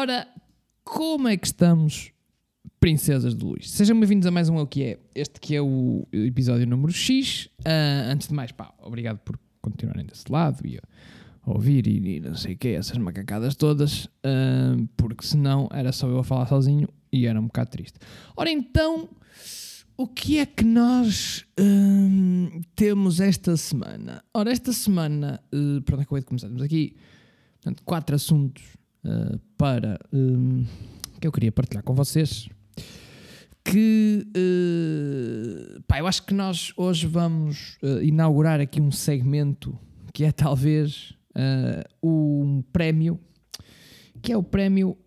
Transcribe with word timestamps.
Ora, 0.00 0.26
como 0.82 1.28
é 1.28 1.36
que 1.36 1.46
estamos, 1.46 2.10
princesas 2.80 3.34
de 3.34 3.44
luz? 3.44 3.70
Sejam 3.70 4.00
bem-vindos 4.00 4.26
a 4.26 4.30
mais 4.30 4.48
um 4.48 4.56
É 4.56 4.62
o 4.62 4.66
que 4.66 4.82
é. 4.82 4.98
Este 5.14 5.38
que 5.38 5.54
é 5.54 5.60
o 5.60 6.08
episódio 6.10 6.66
número 6.66 6.90
X. 6.90 7.50
Ah, 7.66 8.10
antes 8.10 8.28
de 8.28 8.32
mais, 8.32 8.50
pá, 8.50 8.72
obrigado 8.78 9.18
por 9.18 9.38
continuarem 9.60 10.06
desse 10.06 10.24
lado 10.32 10.66
e 10.66 10.78
a 10.78 10.82
ouvir 11.44 11.86
e, 11.86 12.16
e 12.16 12.20
não 12.20 12.34
sei 12.34 12.54
o 12.54 12.56
que, 12.56 12.68
essas 12.68 12.96
macacadas 12.96 13.54
todas, 13.54 14.08
ah, 14.24 14.74
porque 14.96 15.22
senão 15.22 15.68
era 15.70 15.92
só 15.92 16.08
eu 16.08 16.18
a 16.18 16.24
falar 16.24 16.46
sozinho 16.46 16.88
e 17.12 17.26
era 17.26 17.38
um 17.38 17.48
bocado 17.48 17.68
triste. 17.68 17.98
Ora 18.34 18.48
então, 18.48 19.06
o 19.98 20.08
que 20.08 20.38
é 20.38 20.46
que 20.46 20.64
nós 20.64 21.44
hum, 21.60 22.62
temos 22.74 23.20
esta 23.20 23.54
semana? 23.54 24.24
Ora, 24.32 24.50
esta 24.50 24.72
semana, 24.72 25.42
uh, 25.52 25.82
pronto, 25.82 26.00
acabei 26.00 26.20
de 26.22 26.26
começar, 26.26 26.46
temos 26.46 26.62
aqui 26.62 26.96
portanto, 27.60 27.82
quatro 27.84 28.16
assuntos 28.16 28.79
uh, 29.04 29.38
para 29.56 29.98
hum, 30.12 30.64
que 31.20 31.26
eu 31.26 31.32
queria 31.32 31.52
partilhar 31.52 31.82
com 31.82 31.94
vocês. 31.94 32.48
Que 33.64 34.26
uh, 34.36 35.82
pá, 35.82 35.98
eu 35.98 36.06
acho 36.06 36.24
que 36.24 36.34
nós 36.34 36.72
hoje 36.76 37.06
vamos 37.06 37.76
uh, 37.82 38.02
inaugurar 38.02 38.60
aqui 38.60 38.80
um 38.80 38.90
segmento 38.90 39.78
que 40.12 40.24
é 40.24 40.32
talvez 40.32 41.14
um 42.02 42.62
prémio, 42.72 43.18
que 44.20 44.32
é 44.32 44.36
o 44.36 44.42
prémio 44.42 44.98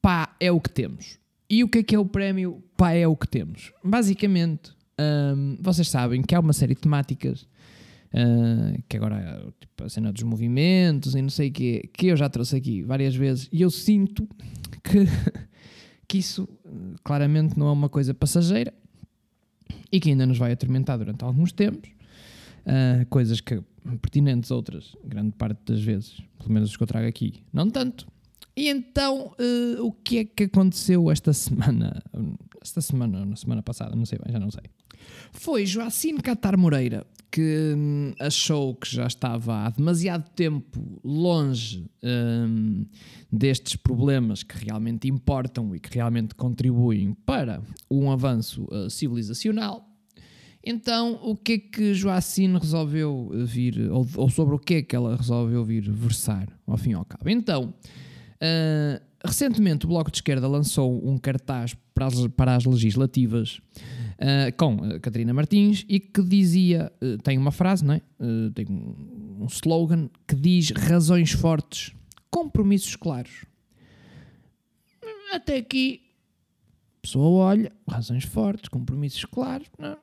pá, 0.00 0.36
é 0.38 0.52
o 0.52 0.60
que 0.60 0.68
temos. 0.68 1.18
E 1.48 1.64
o 1.64 1.68
que 1.68 1.78
é 1.78 1.82
que 1.82 1.94
é 1.94 1.98
o 1.98 2.04
prémio 2.04 2.62
pá, 2.76 2.92
é 2.92 3.08
o 3.08 3.16
que 3.16 3.26
temos? 3.26 3.72
Basicamente, 3.82 4.70
hum, 5.00 5.56
vocês 5.60 5.88
sabem 5.88 6.22
que 6.22 6.34
há 6.34 6.40
uma 6.40 6.52
série 6.52 6.74
de 6.74 6.82
temáticas 6.82 7.48
Uh, 8.12 8.82
que 8.88 8.96
agora 8.96 9.52
tipo, 9.60 9.84
a 9.84 9.88
cena 9.88 10.12
dos 10.12 10.24
movimentos 10.24 11.14
e 11.14 11.22
não 11.22 11.30
sei 11.30 11.48
o 11.48 11.52
quê, 11.52 11.88
que 11.92 12.08
eu 12.08 12.16
já 12.16 12.28
trouxe 12.28 12.56
aqui 12.56 12.82
várias 12.82 13.14
vezes, 13.14 13.48
e 13.52 13.62
eu 13.62 13.70
sinto 13.70 14.28
que, 14.82 15.06
que 16.08 16.18
isso 16.18 16.42
uh, 16.42 16.96
claramente 17.04 17.56
não 17.56 17.68
é 17.68 17.72
uma 17.72 17.88
coisa 17.88 18.12
passageira 18.12 18.74
e 19.92 20.00
que 20.00 20.10
ainda 20.10 20.26
nos 20.26 20.38
vai 20.38 20.50
atormentar 20.50 20.98
durante 20.98 21.22
alguns 21.24 21.52
tempos. 21.52 21.88
Uh, 22.60 23.06
coisas 23.08 23.40
que 23.40 23.62
pertinentes, 24.02 24.50
outras, 24.50 24.94
grande 25.04 25.32
parte 25.32 25.60
das 25.64 25.80
vezes, 25.80 26.20
pelo 26.38 26.52
menos 26.52 26.70
os 26.70 26.76
que 26.76 26.82
eu 26.82 26.86
trago 26.88 27.06
aqui, 27.06 27.44
não 27.52 27.70
tanto. 27.70 28.06
E 28.56 28.68
então, 28.68 29.32
o 29.78 29.92
que 29.92 30.18
é 30.18 30.24
que 30.24 30.44
aconteceu 30.44 31.10
esta 31.10 31.32
semana? 31.32 32.02
Esta 32.60 32.80
semana, 32.82 33.24
na 33.24 33.36
semana 33.36 33.62
passada, 33.62 33.96
não 33.96 34.04
sei 34.04 34.18
bem, 34.18 34.32
já 34.32 34.38
não 34.38 34.50
sei. 34.50 34.64
Foi 35.32 35.66
Joacine 35.66 36.20
Catar 36.20 36.56
Moreira 36.56 37.06
que 37.30 37.74
hum, 37.76 38.12
achou 38.18 38.74
que 38.74 38.92
já 38.92 39.06
estava 39.06 39.64
há 39.64 39.70
demasiado 39.70 40.28
tempo 40.30 41.00
longe 41.04 41.86
hum, 42.02 42.84
destes 43.30 43.76
problemas 43.76 44.42
que 44.42 44.64
realmente 44.64 45.08
importam 45.08 45.74
e 45.74 45.78
que 45.78 45.94
realmente 45.94 46.34
contribuem 46.34 47.14
para 47.24 47.62
um 47.90 48.10
avanço 48.10 48.64
uh, 48.64 48.90
civilizacional. 48.90 49.86
Então, 50.62 51.18
o 51.22 51.36
que 51.36 51.52
é 51.52 51.58
que 51.58 51.94
Joacine 51.94 52.58
resolveu 52.58 53.30
vir, 53.46 53.90
ou, 53.90 54.06
ou, 54.16 54.28
sobre 54.28 54.56
o 54.56 54.58
que 54.58 54.74
é 54.74 54.82
que 54.82 54.94
ela 54.94 55.16
resolveu 55.16 55.64
vir 55.64 55.90
versar, 55.90 56.48
ao 56.66 56.76
fim 56.76 56.90
e 56.90 56.94
ao 56.94 57.04
cabo? 57.04 57.30
Então, 57.30 57.72
uh, 58.42 59.00
recentemente 59.24 59.86
o 59.86 59.88
Bloco 59.88 60.10
de 60.10 60.18
Esquerda 60.18 60.46
lançou 60.48 61.08
um 61.08 61.16
cartaz 61.16 61.74
para 61.94 62.06
as, 62.06 62.26
para 62.28 62.56
as 62.56 62.64
legislativas 62.64 63.60
uh, 64.20 64.54
com 64.56 64.84
a 64.84 65.00
Catarina 65.00 65.32
Martins 65.32 65.84
e 65.88 65.98
que 65.98 66.22
dizia, 66.22 66.92
uh, 67.02 67.18
tem 67.18 67.38
uma 67.38 67.50
frase, 67.50 67.84
não 67.84 67.94
é? 67.94 68.02
Tem 68.54 68.66
um, 68.68 69.46
slogan 69.46 70.08
que 70.28 70.34
diz 70.34 70.70
razões 70.70 71.32
fortes, 71.32 71.92
compromissos 72.30 72.94
claros. 72.96 73.46
Até 75.32 75.56
aqui, 75.56 76.02
a 76.98 77.02
pessoa 77.02 77.44
olha, 77.44 77.72
razões 77.88 78.24
fortes, 78.24 78.68
compromissos 78.68 79.24
claros, 79.24 79.66
não, 79.78 79.96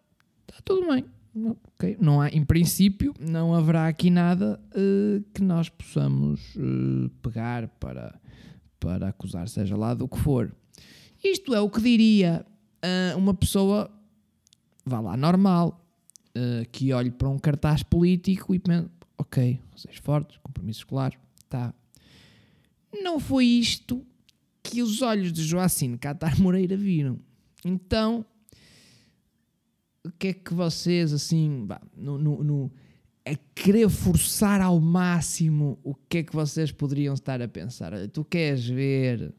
está 0.47 0.61
tudo 0.65 0.87
bem. 0.87 1.05
Não, 1.35 1.55
okay. 1.75 1.95
não 1.99 2.19
há, 2.19 2.29
em 2.29 2.43
princípio, 2.43 3.13
não 3.19 3.53
haverá 3.53 3.87
aqui 3.87 4.09
nada 4.09 4.59
que 5.33 5.43
nós 5.43 5.69
possamos 5.69 6.57
pegar 7.21 7.67
para, 7.79 8.19
para 8.79 9.09
acusar, 9.09 9.47
seja 9.47 9.77
lá 9.77 9.93
do 9.93 10.07
que 10.07 10.17
for. 10.17 10.51
Isto 11.23 11.53
é 11.53 11.61
o 11.61 11.69
que 11.69 11.79
diria 11.79 12.43
uma 13.15 13.35
pessoa 13.35 13.91
vá 14.87 14.99
lá, 14.99 15.17
normal, 15.17 15.85
uh, 16.35 16.67
que 16.71 16.93
olhe 16.93 17.11
para 17.11 17.29
um 17.29 17.37
cartaz 17.37 17.83
político 17.83 18.55
e 18.55 18.59
pense, 18.59 18.89
ok, 19.17 19.59
vocês 19.75 19.97
fortes, 19.97 20.37
compromissos 20.37 20.83
claros, 20.83 21.17
tá. 21.49 21.73
Não 23.03 23.19
foi 23.19 23.45
isto 23.45 24.05
que 24.63 24.81
os 24.81 25.01
olhos 25.01 25.31
de 25.31 25.43
Joacine 25.43 25.97
Catar 25.97 26.39
Moreira 26.39 26.75
viram. 26.75 27.19
Então, 27.63 28.25
o 30.03 30.11
que 30.11 30.29
é 30.29 30.33
que 30.33 30.53
vocês, 30.53 31.11
assim, 31.11 31.65
bah, 31.65 31.81
no, 31.95 32.17
no, 32.17 32.43
no, 32.43 32.71
a 33.25 33.35
querer 33.53 33.89
forçar 33.89 34.61
ao 34.61 34.79
máximo, 34.79 35.77
o 35.83 35.93
que 35.93 36.19
é 36.19 36.23
que 36.23 36.33
vocês 36.33 36.71
poderiam 36.71 37.13
estar 37.13 37.41
a 37.41 37.47
pensar? 37.47 37.91
Tu 38.09 38.23
queres 38.23 38.67
ver 38.67 39.33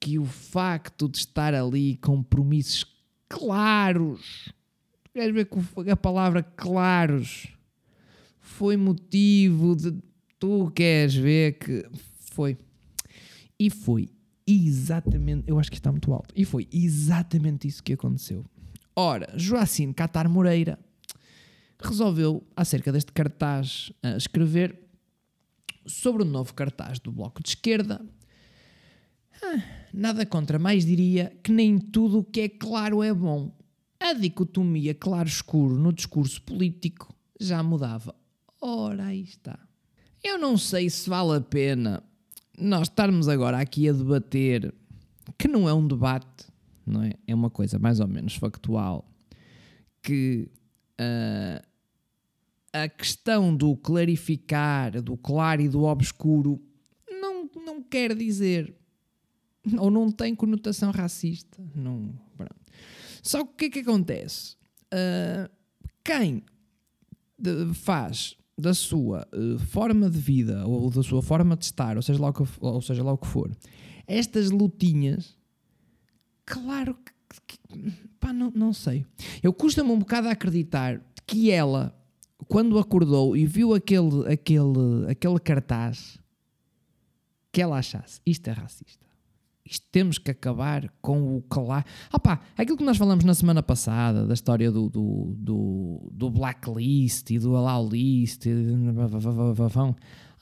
que 0.00 0.18
o 0.18 0.24
facto 0.24 1.08
de 1.08 1.18
estar 1.18 1.54
ali 1.54 1.96
compromissos 1.96 2.84
claros. 3.28 4.52
Queres 5.12 5.34
ver 5.34 5.46
que 5.46 5.90
a 5.90 5.96
palavra 5.96 6.42
claros 6.42 7.48
foi 8.40 8.76
motivo 8.76 9.74
de. 9.74 9.94
Tu 10.38 10.70
queres 10.72 11.14
ver 11.14 11.58
que 11.58 11.86
foi. 12.32 12.58
E 13.58 13.70
foi 13.70 14.10
exatamente. 14.46 15.44
Eu 15.48 15.58
acho 15.58 15.70
que 15.70 15.76
está 15.78 15.90
muito 15.90 16.12
alto. 16.12 16.34
E 16.36 16.44
foi 16.44 16.68
exatamente 16.70 17.66
isso 17.66 17.82
que 17.82 17.94
aconteceu. 17.94 18.44
Ora, 18.94 19.32
Joacine 19.36 19.94
Catar 19.94 20.28
Moreira 20.28 20.78
resolveu, 21.78 22.46
acerca 22.56 22.90
deste 22.90 23.12
cartaz, 23.12 23.92
escrever 24.16 24.88
sobre 25.86 26.22
o 26.22 26.24
novo 26.24 26.54
cartaz 26.54 26.98
do 26.98 27.12
Bloco 27.12 27.42
de 27.42 27.50
Esquerda. 27.50 28.04
Ah, 29.42 29.76
Nada 29.92 30.26
contra, 30.26 30.58
mais 30.58 30.84
diria 30.84 31.34
que 31.42 31.50
nem 31.50 31.78
tudo 31.78 32.18
o 32.18 32.24
que 32.24 32.40
é 32.42 32.48
claro 32.50 33.02
é 33.02 33.14
bom. 33.14 33.50
A 33.98 34.12
dicotomia 34.12 34.94
claro-escuro 34.94 35.74
no 35.78 35.90
discurso 35.90 36.42
político 36.42 37.14
já 37.40 37.62
mudava. 37.62 38.14
Ora, 38.60 39.06
aí 39.06 39.22
está. 39.22 39.58
Eu 40.22 40.36
não 40.36 40.58
sei 40.58 40.90
se 40.90 41.08
vale 41.08 41.38
a 41.38 41.40
pena 41.40 42.02
nós 42.58 42.88
estarmos 42.88 43.26
agora 43.26 43.58
aqui 43.58 43.88
a 43.88 43.92
debater, 43.92 44.74
que 45.38 45.48
não 45.48 45.66
é 45.66 45.72
um 45.72 45.86
debate, 45.86 46.44
não 46.84 47.02
é? 47.02 47.12
É 47.26 47.34
uma 47.34 47.48
coisa 47.48 47.78
mais 47.78 47.98
ou 47.98 48.06
menos 48.06 48.34
factual, 48.34 49.10
que 50.02 50.50
uh, 51.00 51.66
a 52.70 52.88
questão 52.88 53.56
do 53.56 53.74
clarificar, 53.76 55.00
do 55.00 55.16
claro 55.16 55.62
e 55.62 55.70
do 55.70 55.84
obscuro, 55.84 56.60
não, 57.10 57.48
não 57.64 57.82
quer 57.82 58.14
dizer 58.14 58.74
ou 59.78 59.90
não 59.90 60.10
tem 60.10 60.34
conotação 60.34 60.90
racista. 60.90 61.62
Não, 61.74 62.14
Só 63.22 63.44
que 63.44 63.50
o 63.50 63.56
que 63.56 63.64
é 63.64 63.70
que 63.70 63.78
acontece? 63.80 64.56
Uh, 64.92 65.50
quem 66.04 66.42
de, 67.38 67.74
faz 67.74 68.36
da 68.56 68.72
sua 68.72 69.26
uh, 69.34 69.58
forma 69.58 70.08
de 70.08 70.18
vida 70.18 70.66
ou 70.66 70.90
da 70.90 71.02
sua 71.02 71.22
forma 71.22 71.56
de 71.56 71.64
estar, 71.64 71.96
ou 71.96 72.02
seja 72.02 72.20
lá 72.20 72.30
o 72.30 72.32
que, 72.32 72.44
ou 72.60 72.80
seja 72.80 73.02
lá 73.02 73.12
o 73.12 73.18
que 73.18 73.26
for, 73.26 73.50
estas 74.06 74.50
lutinhas, 74.50 75.36
claro 76.44 76.94
que, 76.94 77.12
que 77.46 77.58
pá, 78.20 78.32
não, 78.32 78.50
não 78.54 78.72
sei. 78.72 79.04
Eu 79.42 79.52
custa-me 79.52 79.90
um 79.90 79.98
bocado 79.98 80.28
a 80.28 80.32
acreditar 80.32 81.02
que 81.26 81.50
ela, 81.50 81.94
quando 82.48 82.78
acordou 82.78 83.36
e 83.36 83.44
viu 83.44 83.74
aquele, 83.74 84.32
aquele, 84.32 85.10
aquele 85.10 85.40
cartaz, 85.40 86.18
que 87.52 87.60
ela 87.60 87.78
achasse 87.78 88.20
isto 88.26 88.48
é 88.48 88.52
racista 88.52 89.05
isto 89.66 89.86
temos 89.90 90.18
que 90.18 90.30
acabar 90.30 90.88
com 91.00 91.36
o 91.36 91.42
claro. 91.42 91.84
Opa, 92.12 92.40
aquilo 92.56 92.76
que 92.76 92.84
nós 92.84 92.96
falamos 92.96 93.24
na 93.24 93.34
semana 93.34 93.62
passada, 93.62 94.26
da 94.26 94.34
história 94.34 94.70
do, 94.70 94.88
do, 94.88 95.34
do, 95.36 96.10
do 96.12 96.30
blacklist 96.30 97.30
e 97.30 97.38
do 97.38 97.56
allow 97.56 97.88
list, 97.88 98.44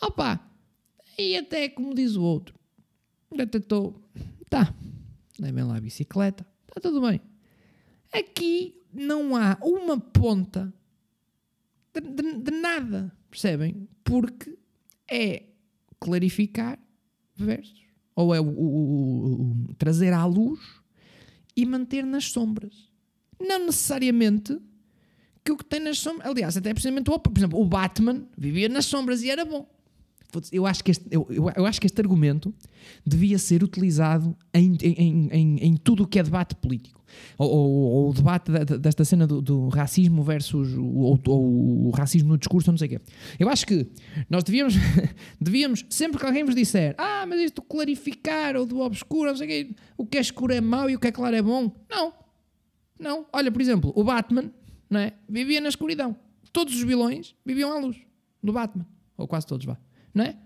opa, 0.00 0.40
e 1.18 1.36
até 1.36 1.68
como 1.68 1.94
diz 1.94 2.16
o 2.16 2.22
outro, 2.22 2.54
até 3.38 3.58
estou, 3.58 4.00
tá, 4.50 4.74
levem 5.38 5.64
lá 5.64 5.76
a 5.76 5.80
bicicleta, 5.80 6.46
está 6.68 6.80
tudo 6.80 7.00
bem. 7.00 7.20
Aqui 8.12 8.82
não 8.92 9.34
há 9.34 9.58
uma 9.62 9.98
ponta 9.98 10.72
de, 11.94 12.00
de, 12.00 12.42
de 12.42 12.50
nada, 12.50 13.12
percebem? 13.30 13.88
Porque 14.04 14.56
é 15.10 15.44
clarificar 15.98 16.78
versos 17.34 17.83
ou 18.14 18.34
é 18.34 18.40
o, 18.40 18.44
o, 18.44 19.42
o, 19.70 19.74
trazer 19.74 20.12
à 20.12 20.24
luz 20.24 20.60
e 21.56 21.66
manter 21.66 22.04
nas 22.04 22.26
sombras. 22.26 22.90
Não 23.40 23.66
necessariamente 23.66 24.58
que 25.44 25.52
o 25.52 25.56
que 25.56 25.64
tem 25.64 25.80
nas 25.80 25.98
sombras. 25.98 26.30
Aliás, 26.30 26.56
até 26.56 26.72
precisamente 26.72 27.10
o 27.10 27.18
Por 27.18 27.36
exemplo, 27.36 27.60
o 27.60 27.64
Batman 27.64 28.26
vivia 28.36 28.68
nas 28.68 28.86
sombras 28.86 29.22
e 29.22 29.30
era 29.30 29.44
bom. 29.44 29.68
Eu 30.52 30.66
acho 30.66 30.82
que 30.82 30.90
este, 30.90 31.06
eu, 31.10 31.26
eu 31.56 31.66
acho 31.66 31.80
que 31.80 31.86
este 31.86 32.00
argumento 32.00 32.54
devia 33.06 33.38
ser 33.38 33.62
utilizado 33.62 34.36
em, 34.52 34.76
em, 34.82 35.28
em, 35.30 35.56
em 35.58 35.76
tudo 35.76 36.04
o 36.04 36.06
que 36.06 36.18
é 36.18 36.22
debate 36.22 36.54
político. 36.56 37.04
Ou, 37.38 37.50
ou, 37.50 38.10
o 38.10 38.12
debate 38.14 38.50
desta 38.78 39.04
cena 39.04 39.26
do, 39.26 39.40
do 39.40 39.68
racismo 39.68 40.22
versus 40.22 40.74
o, 40.74 41.18
ou, 41.26 41.88
o 41.88 41.90
racismo 41.90 42.30
no 42.30 42.38
discurso, 42.38 42.70
não 42.70 42.78
sei 42.78 42.86
o 42.86 42.90
quê. 42.90 43.00
Eu 43.38 43.48
acho 43.48 43.66
que 43.66 43.86
nós 44.28 44.44
devíamos, 44.44 44.74
devíamos, 45.40 45.84
sempre 45.90 46.18
que 46.18 46.26
alguém 46.26 46.44
vos 46.44 46.54
disser 46.54 46.94
ah, 46.98 47.24
mas 47.26 47.40
isto 47.40 47.62
clarificar 47.62 48.56
ou 48.56 48.66
do 48.66 48.80
obscuro, 48.80 49.30
não 49.30 49.36
sei 49.36 49.46
o 49.46 49.50
quê, 49.50 49.76
o 49.96 50.06
que 50.06 50.18
é 50.18 50.20
escuro 50.20 50.52
é 50.52 50.60
mau 50.60 50.88
e 50.88 50.96
o 50.96 50.98
que 50.98 51.08
é 51.08 51.12
claro 51.12 51.34
é 51.36 51.42
bom. 51.42 51.72
Não. 51.88 52.12
Não. 52.98 53.26
Olha, 53.32 53.50
por 53.50 53.60
exemplo, 53.60 53.92
o 53.94 54.04
Batman 54.04 54.50
não 54.88 55.00
é? 55.00 55.12
vivia 55.28 55.60
na 55.60 55.68
escuridão. 55.68 56.16
Todos 56.52 56.74
os 56.74 56.82
vilões 56.82 57.34
viviam 57.44 57.72
à 57.72 57.78
luz 57.78 57.96
do 58.42 58.52
Batman. 58.52 58.86
Ou 59.16 59.26
quase 59.26 59.46
todos, 59.46 59.66
vá 59.66 59.78
não 60.14 60.24
é? 60.24 60.36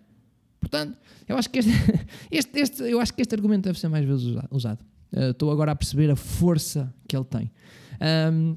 Portanto, 0.61 0.99
eu 1.27 1.37
acho 1.37 1.51
que 1.51 1.59
este, 1.59 1.71
este, 2.31 2.61
este, 2.61 2.83
eu 2.83 3.01
acho 3.01 3.13
que 3.15 3.23
este 3.23 3.35
argumento 3.35 3.65
deve 3.65 3.79
ser 3.79 3.89
mais 3.89 4.05
vezes 4.05 4.35
usado. 4.51 4.81
Uh, 5.13 5.31
estou 5.31 5.51
agora 5.51 5.73
a 5.73 5.77
perceber 5.77 6.11
a 6.11 6.17
força 6.17 6.93
que 7.07 7.17
ele 7.17 7.25
tem. 7.25 7.51
Um, 8.33 8.57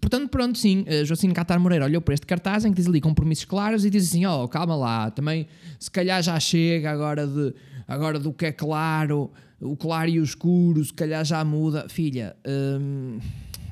portanto, 0.00 0.28
pronto, 0.28 0.58
sim, 0.58 0.84
uh, 0.88 1.04
Jocino 1.04 1.32
Catar 1.32 1.58
Moreira 1.58 1.84
olhou 1.84 2.00
para 2.00 2.14
este 2.14 2.26
cartaz 2.26 2.64
em 2.64 2.70
que 2.70 2.76
diz 2.76 2.86
ali 2.86 3.00
compromissos 3.00 3.44
claros 3.44 3.84
e 3.84 3.90
diz 3.90 4.08
assim: 4.08 4.26
oh, 4.26 4.48
calma 4.48 4.74
lá, 4.76 5.10
também 5.10 5.46
se 5.78 5.90
calhar 5.90 6.22
já 6.22 6.38
chega 6.40 6.90
agora, 6.90 7.26
de, 7.26 7.54
agora 7.86 8.18
do 8.18 8.32
que 8.32 8.46
é 8.46 8.52
claro, 8.52 9.30
o 9.60 9.76
claro 9.76 10.10
e 10.10 10.20
o 10.20 10.24
escuro, 10.24 10.84
se 10.84 10.92
calhar 10.92 11.24
já 11.24 11.44
muda. 11.44 11.88
Filha, 11.88 12.36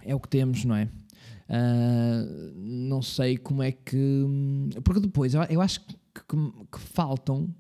é 0.05 0.15
o 0.15 0.21
que 0.21 0.29
temos, 0.29 0.65
não 0.65 0.77
é? 0.77 0.89
Uh, 1.51 2.53
não 2.57 3.03
sei 3.03 3.37
como 3.37 3.63
é 3.63 3.73
que. 3.73 4.25
Porque 4.85 5.01
depois 5.01 5.35
eu, 5.35 5.43
eu 5.45 5.61
acho 5.61 5.81
que 5.81 6.00
que, 6.15 6.23
que 6.71 6.79
faltam, 6.79 7.55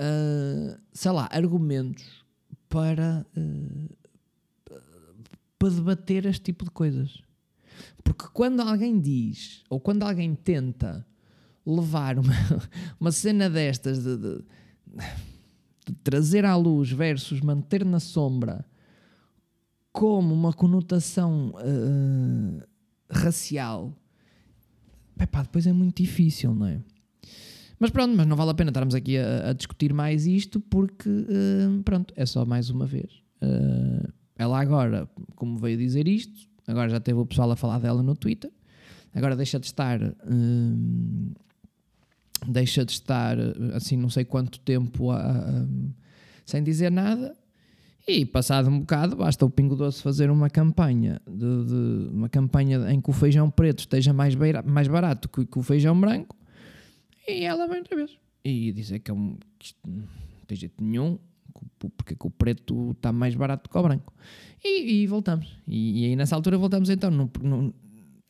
uh, 0.00 0.80
sei 0.92 1.10
lá, 1.10 1.28
argumentos 1.30 2.24
para, 2.68 3.26
uh, 3.36 3.96
para 5.58 5.70
debater 5.70 6.26
este 6.26 6.44
tipo 6.44 6.64
de 6.64 6.70
coisas. 6.70 7.22
Porque 8.02 8.26
quando 8.32 8.60
alguém 8.60 9.00
diz, 9.00 9.62
ou 9.68 9.80
quando 9.80 10.02
alguém 10.02 10.34
tenta 10.34 11.06
levar 11.66 12.18
uma, 12.18 12.32
uma 13.00 13.12
cena 13.12 13.50
destas 13.50 14.02
de, 14.02 14.16
de, 14.16 14.44
de 15.86 15.94
trazer 16.02 16.44
à 16.44 16.56
luz 16.56 16.90
versus 16.90 17.40
manter 17.40 17.84
na 17.84 18.00
sombra 18.00 18.64
como 19.92 20.34
uma 20.34 20.52
conotação 20.52 21.54
uh, 21.54 22.62
racial, 23.10 23.96
epá, 25.18 25.42
depois 25.42 25.66
é 25.66 25.72
muito 25.72 26.02
difícil, 26.02 26.54
não 26.54 26.66
é? 26.66 26.82
Mas 27.78 27.90
pronto, 27.90 28.16
mas 28.16 28.26
não 28.26 28.36
vale 28.36 28.50
a 28.50 28.54
pena 28.54 28.70
estarmos 28.70 28.94
aqui 28.94 29.18
a, 29.18 29.50
a 29.50 29.52
discutir 29.52 29.92
mais 29.92 30.26
isto 30.26 30.60
porque, 30.60 31.08
uh, 31.08 31.82
pronto, 31.84 32.12
é 32.16 32.24
só 32.24 32.44
mais 32.44 32.70
uma 32.70 32.86
vez. 32.86 33.22
Uh, 33.42 34.10
ela 34.36 34.60
agora, 34.60 35.08
como 35.34 35.58
veio 35.58 35.76
dizer 35.76 36.08
isto, 36.08 36.48
agora 36.66 36.88
já 36.88 37.00
teve 37.00 37.18
o 37.18 37.26
pessoal 37.26 37.50
a 37.50 37.56
falar 37.56 37.78
dela 37.78 38.02
no 38.02 38.14
Twitter, 38.14 38.50
agora 39.14 39.36
deixa 39.36 39.58
de 39.58 39.66
estar. 39.66 40.02
Uh, 40.02 41.34
deixa 42.46 42.84
de 42.84 42.92
estar 42.92 43.36
assim 43.74 43.96
não 43.96 44.10
sei 44.10 44.22
quanto 44.24 44.60
tempo 44.60 45.10
a, 45.10 45.20
a, 45.20 45.66
sem 46.44 46.62
dizer 46.62 46.90
nada 46.90 47.34
e 48.06 48.26
passado 48.26 48.68
um 48.68 48.80
bocado 48.80 49.16
basta 49.16 49.44
o 49.44 49.50
Pingo 49.50 49.74
Doce 49.74 50.02
fazer 50.02 50.30
uma 50.30 50.50
campanha 50.50 51.20
de, 51.26 51.64
de 51.64 52.10
uma 52.12 52.28
campanha 52.28 52.92
em 52.92 53.00
que 53.00 53.08
o 53.08 53.12
feijão 53.12 53.50
preto 53.50 53.80
esteja 53.80 54.12
mais, 54.12 54.34
beira, 54.34 54.62
mais 54.62 54.86
barato 54.86 55.28
que, 55.28 55.46
que 55.46 55.58
o 55.58 55.62
feijão 55.62 55.98
branco 55.98 56.36
e 57.28 57.44
ela 57.44 57.66
vem 57.66 57.78
outra 57.78 57.96
vez. 57.96 58.16
E 58.44 58.72
dizer 58.72 59.00
que, 59.00 59.10
é 59.10 59.14
um, 59.14 59.36
que 59.58 59.66
isto 59.66 59.78
não 59.86 60.06
tem 60.46 60.56
jeito 60.56 60.82
nenhum, 60.82 61.18
porque 61.96 62.14
que 62.14 62.26
o 62.26 62.30
preto 62.30 62.92
está 62.92 63.12
mais 63.12 63.34
barato 63.34 63.68
que 63.68 63.76
o 63.76 63.82
branco. 63.82 64.12
E, 64.62 65.02
e 65.02 65.06
voltamos. 65.06 65.58
E, 65.66 66.02
e, 66.02 66.06
aí 66.06 66.16
nessa 66.16 66.36
altura 66.36 66.56
voltamos 66.58 66.88
então 66.90 67.10
no, 67.10 67.30
no, 67.42 67.74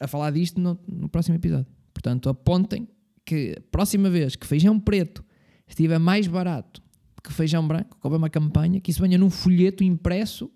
a 0.01 0.07
falar 0.07 0.31
disto 0.31 0.61
no, 0.61 0.79
no, 0.87 1.09
próximo 1.09 1.37
episódio. 1.37 1.67
Portanto, 1.93 2.29
apontem 2.29 2.89
que 3.25 3.55
a 3.59 3.61
próxima 3.71 4.09
vez 4.09 4.37
que 4.37 4.47
feijão 4.47 4.79
preto 4.79 5.25
estiver 5.67 5.99
mais 5.99 6.27
barato 6.27 6.83
que 7.27 7.33
feijão 7.33 7.67
branco, 7.67 7.97
que 8.01 8.07
houver 8.07 8.19
uma 8.19 8.31
campanha, 8.31 8.81
que 8.81 8.91
isso 8.91 9.03
venha 9.03 9.19
num 9.19 9.31
folheto 9.31 9.83
impresso, 9.83 10.49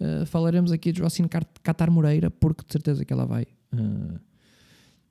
uh, 0.00 0.24
falaremos 0.26 0.70
aqui 0.70 0.92
de 0.92 1.00
Jocine 1.00 1.28
Catar 1.62 1.90
Moreira, 1.90 2.30
porque 2.30 2.64
de 2.64 2.72
certeza 2.72 3.04
que 3.04 3.12
ela 3.12 3.26
vai. 3.26 3.46
Uh, 3.72 4.20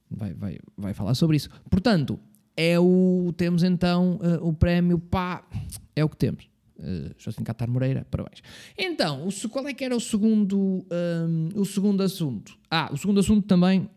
vai, 0.09 0.33
vai, 0.33 0.59
vai 0.77 0.93
falar 0.93 1.13
sobre 1.13 1.37
isso. 1.37 1.49
Portanto, 1.69 2.19
é 2.55 2.77
o, 2.79 3.33
temos 3.37 3.63
então 3.63 4.19
uh, 4.21 4.45
o 4.45 4.53
prémio 4.53 4.99
pá, 4.99 5.47
é 5.95 6.03
o 6.03 6.09
que 6.09 6.17
temos. 6.17 6.49
Uh, 6.77 7.43
Catar 7.43 7.67
Moreira, 7.67 8.05
parabéns. 8.09 8.41
Então, 8.77 9.27
o, 9.27 9.49
qual 9.49 9.67
é 9.67 9.73
que 9.73 9.83
era 9.83 9.95
o 9.95 9.99
segundo, 9.99 10.57
um, 10.57 10.85
ehm, 10.89 11.49
o 11.59 11.65
segundo 11.65 12.01
assunto? 12.01 12.57
Ah, 12.71 12.89
o 12.91 12.97
segundo 12.97 13.19
assunto 13.19 13.45
também 13.45 13.89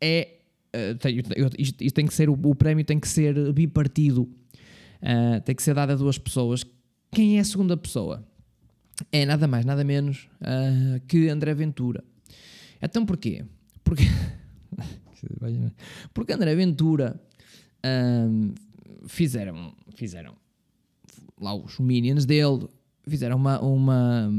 é, 0.00 0.38
uh, 0.74 0.98
tem, 0.98 1.20
isto, 1.58 1.82
isto, 1.82 1.94
tem 1.94 2.06
que 2.06 2.14
ser, 2.14 2.28
o, 2.28 2.32
o, 2.32 2.54
prémio 2.54 2.84
tem 2.84 3.00
que 3.00 3.08
ser 3.08 3.52
bipartido, 3.52 4.22
uh, 4.22 5.40
tem 5.44 5.54
que 5.54 5.62
ser 5.62 5.74
dado 5.74 5.92
a 5.92 5.96
duas 5.96 6.18
pessoas. 6.18 6.64
Quem 7.10 7.38
é 7.38 7.40
a 7.40 7.44
segunda 7.44 7.76
pessoa? 7.76 8.24
É 9.10 9.24
nada 9.26 9.48
mais, 9.48 9.64
nada 9.64 9.82
menos 9.82 10.28
que 11.08 11.28
André 11.28 11.52
Ventura. 11.52 12.04
Então 12.80 13.04
porquê? 13.04 13.44
Porque 13.82 14.04
porque 16.12 16.32
André 16.32 16.54
Ventura 16.54 17.20
um, 17.84 18.54
fizeram, 19.06 19.74
fizeram 19.94 20.34
lá 21.40 21.54
os 21.54 21.78
minions 21.78 22.24
dele, 22.24 22.68
fizeram 23.06 23.36
uma, 23.36 23.60
uma, 23.60 24.30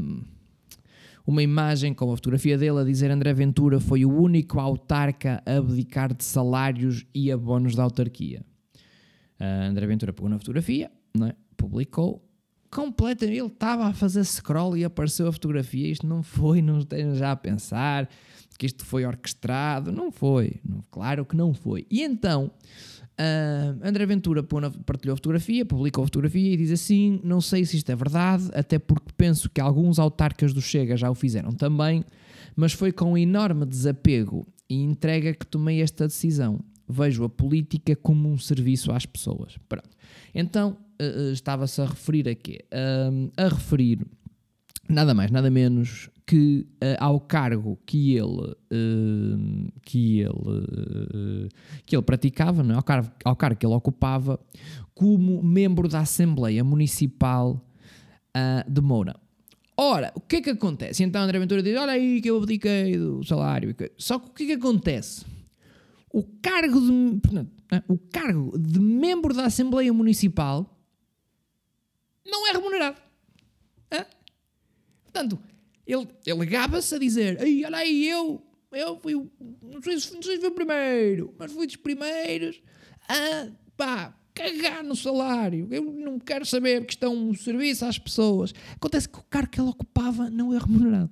uma 1.26 1.44
imagem 1.44 1.94
com 1.94 2.12
a 2.12 2.16
fotografia 2.16 2.58
dele 2.58 2.80
a 2.80 2.84
dizer 2.84 3.12
André 3.12 3.34
Ventura 3.34 3.80
foi 3.80 4.06
o 4.06 4.12
único 4.12 4.60
autarca 4.60 5.42
a 5.46 5.58
abdicar 5.58 6.14
de 6.14 6.24
salários 6.24 7.06
e 7.14 7.32
abonos 7.32 7.76
da 7.76 7.84
autarquia. 7.84 8.44
Uh, 9.40 9.70
André 9.70 9.86
Ventura 9.86 10.14
pegou 10.14 10.30
na 10.30 10.40
fotografia, 10.40 10.90
é? 11.22 11.36
publicou, 11.58 12.26
completamente, 12.72 13.40
ele 13.40 13.48
estava 13.48 13.88
a 13.88 13.94
fazer 13.94 14.24
scroll 14.24 14.78
e 14.78 14.84
apareceu 14.84 15.28
a 15.28 15.32
fotografia, 15.32 15.88
isto 15.88 16.06
não 16.06 16.24
foi, 16.24 16.62
não 16.62 16.80
estejam 16.80 17.16
já 17.16 17.32
a 17.32 17.36
pensar, 17.36 18.10
que 18.58 18.66
isto 18.66 18.86
foi 18.86 19.06
orquestrado. 19.06 19.92
Não 19.92 20.12
foi. 20.12 20.60
Não, 20.64 20.84
claro 20.90 21.26
que 21.26 21.36
não 21.36 21.54
foi. 21.54 21.86
E 21.90 22.02
então, 22.04 22.52
uh, 23.20 23.80
André 23.88 24.06
Ventura 24.06 24.44
partilhou 24.44 25.14
a 25.14 25.18
fotografia, 25.18 25.66
publicou 25.66 26.04
a 26.04 26.08
fotografia 26.08 26.54
e 26.54 26.58
diz 26.58 26.72
assim: 26.72 27.20
Não 27.24 27.42
sei 27.42 27.66
se 27.66 27.78
isto 27.78 27.92
é 27.92 27.96
verdade, 27.96 28.50
até 28.54 28.80
porque 28.80 29.12
penso 29.18 29.50
que 29.50 29.62
alguns 29.62 30.00
autarcas 30.00 30.54
do 30.54 30.62
Chega 30.62 30.96
já 30.96 31.10
o 31.10 31.16
fizeram 31.16 31.52
também, 31.52 32.04
mas 32.56 32.74
foi 32.74 32.92
com 32.92 33.18
enorme 33.18 33.66
desapego 33.66 34.48
e 34.70 34.82
entrega 34.82 35.34
que 35.34 35.46
tomei 35.46 35.82
esta 35.82 36.08
decisão. 36.08 36.60
Vejo 36.88 37.24
a 37.24 37.30
política 37.30 37.96
como 37.96 38.30
um 38.30 38.38
serviço 38.38 38.92
às 38.92 39.06
pessoas. 39.06 39.58
Pronto. 39.68 39.90
Então, 40.34 40.78
uh, 41.02 41.32
estava-se 41.32 41.82
a 41.82 41.86
referir 41.86 42.30
a 42.30 42.36
quê? 42.36 42.64
Uh, 42.72 43.32
a 43.36 43.48
referir 43.48 44.06
nada 44.88 45.14
mais, 45.14 45.32
nada 45.32 45.50
menos 45.50 46.10
que 46.26 46.68
uh, 46.82 46.98
ao 47.00 47.20
cargo 47.20 47.80
que 47.86 48.16
ele, 48.16 48.26
uh, 48.26 49.72
que 49.84 50.22
ele, 50.22 50.30
uh, 50.30 51.50
que 51.86 51.96
ele 51.96 52.04
praticava, 52.04 52.64
não 52.64 52.74
é? 52.74 52.78
ao, 52.78 52.84
cargo, 52.84 53.12
ao 53.24 53.36
cargo 53.36 53.60
que 53.60 53.66
ele 53.66 53.76
ocupava, 53.76 54.40
como 54.96 55.44
membro 55.44 55.88
da 55.88 56.00
Assembleia 56.00 56.64
Municipal 56.64 57.62
de 58.68 58.82
Moura. 58.82 59.16
Ora, 59.78 60.12
o 60.14 60.20
que 60.20 60.38
é 60.38 60.42
que 60.42 60.50
acontece? 60.50 61.04
Então 61.04 61.22
André 61.22 61.40
Ventura 61.40 61.64
diz: 61.64 61.78
Olha 61.78 61.94
aí 61.94 62.20
que 62.20 62.30
eu 62.30 62.38
abdiquei 62.38 62.98
do 62.98 63.24
salário. 63.24 63.74
Só 63.98 64.20
que 64.20 64.28
o 64.28 64.34
que 64.34 64.44
é 64.44 64.46
que 64.48 64.54
acontece? 64.54 65.26
O 66.12 66.22
cargo 66.42 66.82
de, 66.82 67.22
o 67.88 67.98
cargo 67.98 68.58
de 68.58 68.80
membro 68.80 69.34
da 69.34 69.46
Assembleia 69.46 69.94
Municipal 69.94 70.70
não 72.26 72.46
é 72.48 72.52
remunerado. 72.52 72.98
Portanto, 75.16 75.40
ele, 75.86 76.08
ele 76.26 76.46
gaba-se 76.46 76.96
a 76.96 77.00
dizer: 77.00 77.42
Ei, 77.42 77.64
olha 77.66 77.78
aí, 77.78 78.08
eu, 78.08 78.42
eu 78.72 79.00
fui, 79.00 79.14
não 79.14 79.82
sei, 79.82 79.94
não 80.14 80.22
sei 80.22 80.36
se 80.36 80.40
fui 80.40 80.50
o 80.50 80.52
primeiro, 80.52 81.34
mas 81.38 81.52
fui 81.52 81.66
dos 81.66 81.76
primeiros 81.76 82.62
a, 83.08 83.48
pá, 83.78 84.16
cagar 84.34 84.84
no 84.84 84.96
salário. 84.96 85.68
Eu 85.72 85.84
não 85.84 86.20
quero 86.20 86.46
saber 86.46 86.86
que 86.86 86.94
estão 86.94 87.16
um 87.16 87.34
serviço 87.34 87.86
às 87.86 87.98
pessoas. 87.98 88.54
Acontece 88.76 89.08
que 89.08 89.20
o 89.20 89.24
cargo 89.24 89.50
que 89.50 89.60
ele 89.60 89.70
ocupava 89.70 90.30
não 90.30 90.54
é 90.54 90.58
remunerado. 90.58 91.12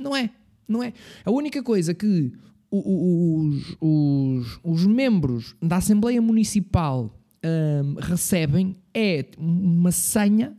Não 0.00 0.16
é, 0.16 0.30
não 0.66 0.82
é. 0.82 0.92
A 1.24 1.30
única 1.30 1.62
coisa 1.62 1.92
que 1.92 2.32
os, 2.70 3.76
os, 3.80 4.60
os 4.62 4.86
membros 4.86 5.54
da 5.62 5.76
Assembleia 5.76 6.20
Municipal 6.20 7.16
um, 7.44 7.94
recebem 8.00 8.76
é 8.92 9.26
uma 9.38 9.92
senha 9.92 10.56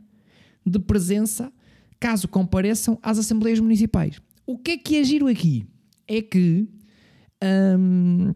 de 0.66 0.80
presença 0.80 1.52
caso 2.00 2.28
compareçam 2.28 3.00
às 3.02 3.18
Assembleias 3.18 3.60
Municipais. 3.60 4.20
O 4.46 4.58
que 4.58 4.72
é 4.72 4.78
que 4.78 4.98
é 4.98 5.04
giro 5.04 5.28
aqui? 5.28 5.66
É 6.08 6.22
que. 6.22 6.68
Hum, 7.44 8.34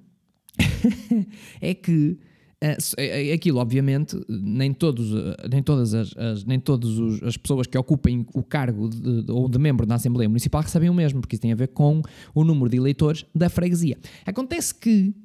é 1.61 1.73
que 1.73 2.17
Uh, 2.61 3.33
aquilo, 3.33 3.57
obviamente, 3.59 4.19
nem, 4.27 4.73
todos, 4.73 5.11
nem 5.49 5.63
todas, 5.63 5.93
as, 5.93 6.13
as 6.17 6.43
nem 6.43 6.59
todas 6.59 6.89
os, 6.89 7.23
as 7.23 7.37
pessoas 7.37 7.65
que 7.67 7.77
ocupem 7.77 8.25
o 8.33 8.43
cargo 8.43 8.89
de, 8.89 9.23
de, 9.23 9.31
ou 9.31 9.47
de 9.47 9.57
membro 9.57 9.85
da 9.85 9.95
Assembleia 9.95 10.27
Municipal 10.27 10.61
recebem 10.61 10.89
o 10.89 10.93
mesmo, 10.93 11.21
porque 11.21 11.35
isso 11.35 11.41
tem 11.41 11.53
a 11.53 11.55
ver 11.55 11.69
com 11.69 12.01
o 12.35 12.43
número 12.43 12.69
de 12.69 12.75
eleitores 12.75 13.25
da 13.33 13.49
freguesia. 13.49 13.97
Acontece 14.25 14.75
que 14.75 15.15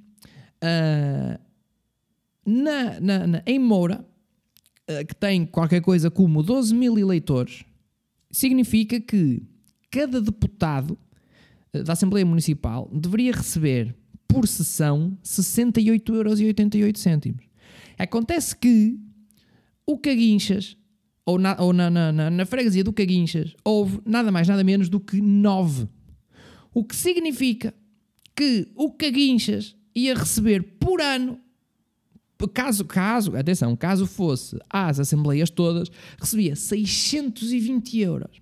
uh, 0.62 1.40
na, 2.46 3.00
na, 3.00 3.26
na, 3.26 3.42
em 3.44 3.58
Moura, 3.58 4.06
uh, 4.88 5.04
que 5.04 5.16
tem 5.16 5.44
qualquer 5.44 5.80
coisa 5.80 6.12
como 6.12 6.40
12 6.40 6.72
mil 6.72 6.96
eleitores, 6.96 7.64
significa 8.34 9.00
que 9.00 9.42
cada 9.90 10.20
deputado 10.20 10.98
da 11.72 11.92
Assembleia 11.92 12.26
Municipal 12.26 12.90
deveria 12.92 13.32
receber 13.32 13.96
por 14.26 14.48
sessão 14.48 15.16
68,88€. 15.22 17.36
Acontece 17.96 18.56
que 18.56 18.98
o 19.86 19.96
Caguinchas, 19.98 20.76
ou, 21.24 21.38
na, 21.38 21.56
ou 21.60 21.72
na, 21.72 21.88
na, 21.88 22.12
na, 22.12 22.44
freguesia 22.44 22.82
do 22.82 22.92
Caguinchas, 22.92 23.54
houve 23.64 24.00
nada 24.04 24.32
mais, 24.32 24.48
nada 24.48 24.64
menos 24.64 24.88
do 24.88 24.98
que 24.98 25.20
9. 25.20 25.86
O 26.72 26.84
que 26.84 26.96
significa 26.96 27.72
que 28.34 28.66
o 28.74 28.90
Caguinchas 28.90 29.76
ia 29.94 30.14
receber 30.14 30.64
por 30.80 31.00
ano, 31.00 31.38
caso, 32.48 32.84
caso, 32.84 33.36
atenção, 33.36 33.76
caso 33.76 34.06
fosse 34.06 34.58
às 34.68 34.98
assembleias 34.98 35.50
todas, 35.50 35.90
recebia 36.18 36.56
620 36.56 38.00
euros. 38.00 38.40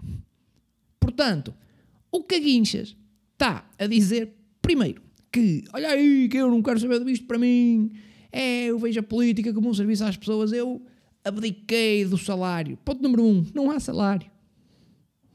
Portanto, 0.99 1.55
o 2.11 2.23
Caguinchas 2.23 2.97
está 3.33 3.69
a 3.79 3.87
dizer, 3.87 4.33
primeiro, 4.61 5.03
que, 5.33 5.65
olha 5.73 5.89
aí, 5.89 6.29
que 6.29 6.37
eu 6.37 6.51
não 6.51 6.63
quero 6.63 6.79
saber 6.79 7.05
disto 7.05 7.27
para 7.27 7.39
mim, 7.39 7.91
é, 8.31 8.67
eu 8.67 8.79
vejo 8.79 9.01
a 9.01 9.03
política 9.03 9.53
como 9.53 9.69
um 9.69 9.75
serviço 9.75 10.05
às 10.05 10.17
pessoas, 10.17 10.53
eu 10.53 10.83
abdiquei 11.25 12.05
do 12.05 12.19
salário. 12.19 12.77
Ponto 12.85 13.03
número 13.03 13.25
um, 13.25 13.45
não 13.55 13.71
há 13.71 13.81
salário. 13.81 14.31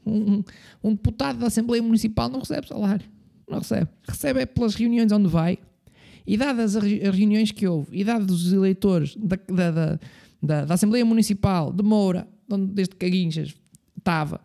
Um, 0.06 0.42
um, 0.82 0.92
deputado 0.92 1.38
da 1.38 1.48
Assembleia 1.48 1.82
Municipal 1.82 2.28
não 2.28 2.40
recebe 2.40 2.66
salário. 2.66 3.06
Não 3.48 3.58
recebe. 3.58 3.88
Recebe 4.06 4.40
é 4.40 4.46
pelas 4.46 4.74
reuniões 4.74 5.12
onde 5.12 5.28
vai. 5.28 5.58
E 6.28 6.36
dadas 6.36 6.76
as 6.76 6.84
reuniões 6.84 7.50
que 7.50 7.66
houve, 7.66 7.96
e 7.98 8.04
dados 8.04 8.44
os 8.44 8.52
eleitores 8.52 9.16
da, 9.16 9.36
da, 9.48 9.98
da, 10.42 10.64
da, 10.66 10.74
Assembleia 10.74 11.02
Municipal 11.02 11.72
de 11.72 11.82
Moura, 11.82 12.28
onde 12.50 12.66
desde 12.74 12.94
Caguinchas 12.96 13.54
estava, 13.96 14.38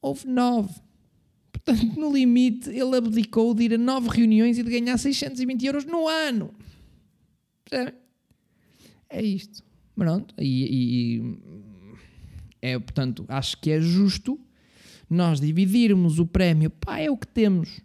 houve 0.00 0.26
nove. 0.26 0.74
Portanto, 1.52 1.96
no 1.96 2.12
limite, 2.12 2.70
ele 2.70 2.96
abdicou 2.96 3.54
de 3.54 3.62
ir 3.62 3.74
a 3.74 3.78
nove 3.78 4.08
reuniões 4.08 4.58
e 4.58 4.64
de 4.64 4.70
ganhar 4.70 4.98
620 4.98 5.64
euros 5.64 5.84
no 5.84 6.08
ano. 6.08 6.52
É 9.08 9.22
isto. 9.22 9.62
Pronto. 9.94 10.34
E, 10.36 11.20
e, 11.20 11.38
é, 12.60 12.76
portanto, 12.80 13.24
acho 13.28 13.60
que 13.60 13.70
é 13.70 13.80
justo 13.80 14.40
nós 15.08 15.40
dividirmos 15.40 16.18
o 16.18 16.26
prémio, 16.26 16.68
pá, 16.68 16.98
é 16.98 17.08
o 17.08 17.16
que 17.16 17.28
temos, 17.28 17.80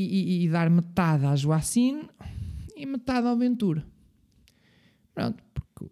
e, 0.00 0.42
e, 0.42 0.44
e 0.44 0.48
dar 0.48 0.70
metade 0.70 1.26
à 1.26 1.34
Joacine 1.36 2.08
e 2.76 2.86
metade 2.86 3.26
ao 3.26 3.36
Ventura. 3.36 3.84
Pronto, 5.14 5.42
porque 5.52 5.90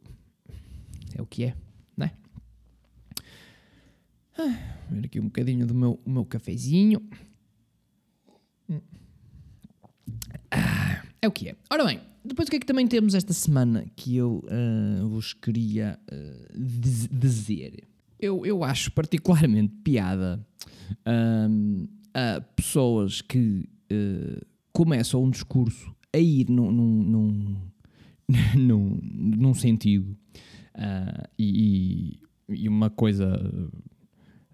é 1.15 1.23
o 1.23 1.27
que 1.27 1.45
é, 1.45 1.57
não 1.97 2.07
é? 2.07 2.13
Ah 4.39 4.79
ver 4.91 5.07
aqui 5.07 5.21
um 5.21 5.25
bocadinho 5.25 5.67
do 5.67 5.75
meu, 5.75 6.01
meu 6.07 6.25
cafezinho. 6.25 7.03
Ah, 10.51 11.03
é 11.21 11.29
o 11.29 11.33
que 11.33 11.51
é. 11.51 11.57
Ora 11.71 11.85
bem, 11.85 12.01
depois 12.25 12.49
o 12.49 12.51
que 12.51 12.57
é 12.57 12.61
que 12.61 12.67
também 12.67 12.87
temos 12.87 13.15
esta 13.15 13.33
semana 13.33 13.85
que 13.95 14.17
eu 14.17 14.45
uh, 14.45 15.09
vos 15.09 15.35
queria 15.35 15.99
uh, 16.11 16.59
dizer? 17.11 17.85
Eu, 18.19 18.45
eu 18.45 18.65
acho 18.65 18.91
particularmente 18.93 19.75
piada 19.85 20.45
uh, 20.93 21.89
a 22.15 22.41
pessoas 22.41 23.21
que 23.21 23.69
uh, 23.93 24.47
começam 24.73 25.23
um 25.25 25.31
discurso 25.31 25.95
a 26.13 26.19
ir 26.19 26.49
num, 26.49 26.71
num, 26.71 27.61
num, 28.57 29.01
num, 29.37 29.55
sentido 29.55 30.17
e, 31.39 32.19
e 32.49 32.69
uma 32.69 32.89
coisa 32.89 33.37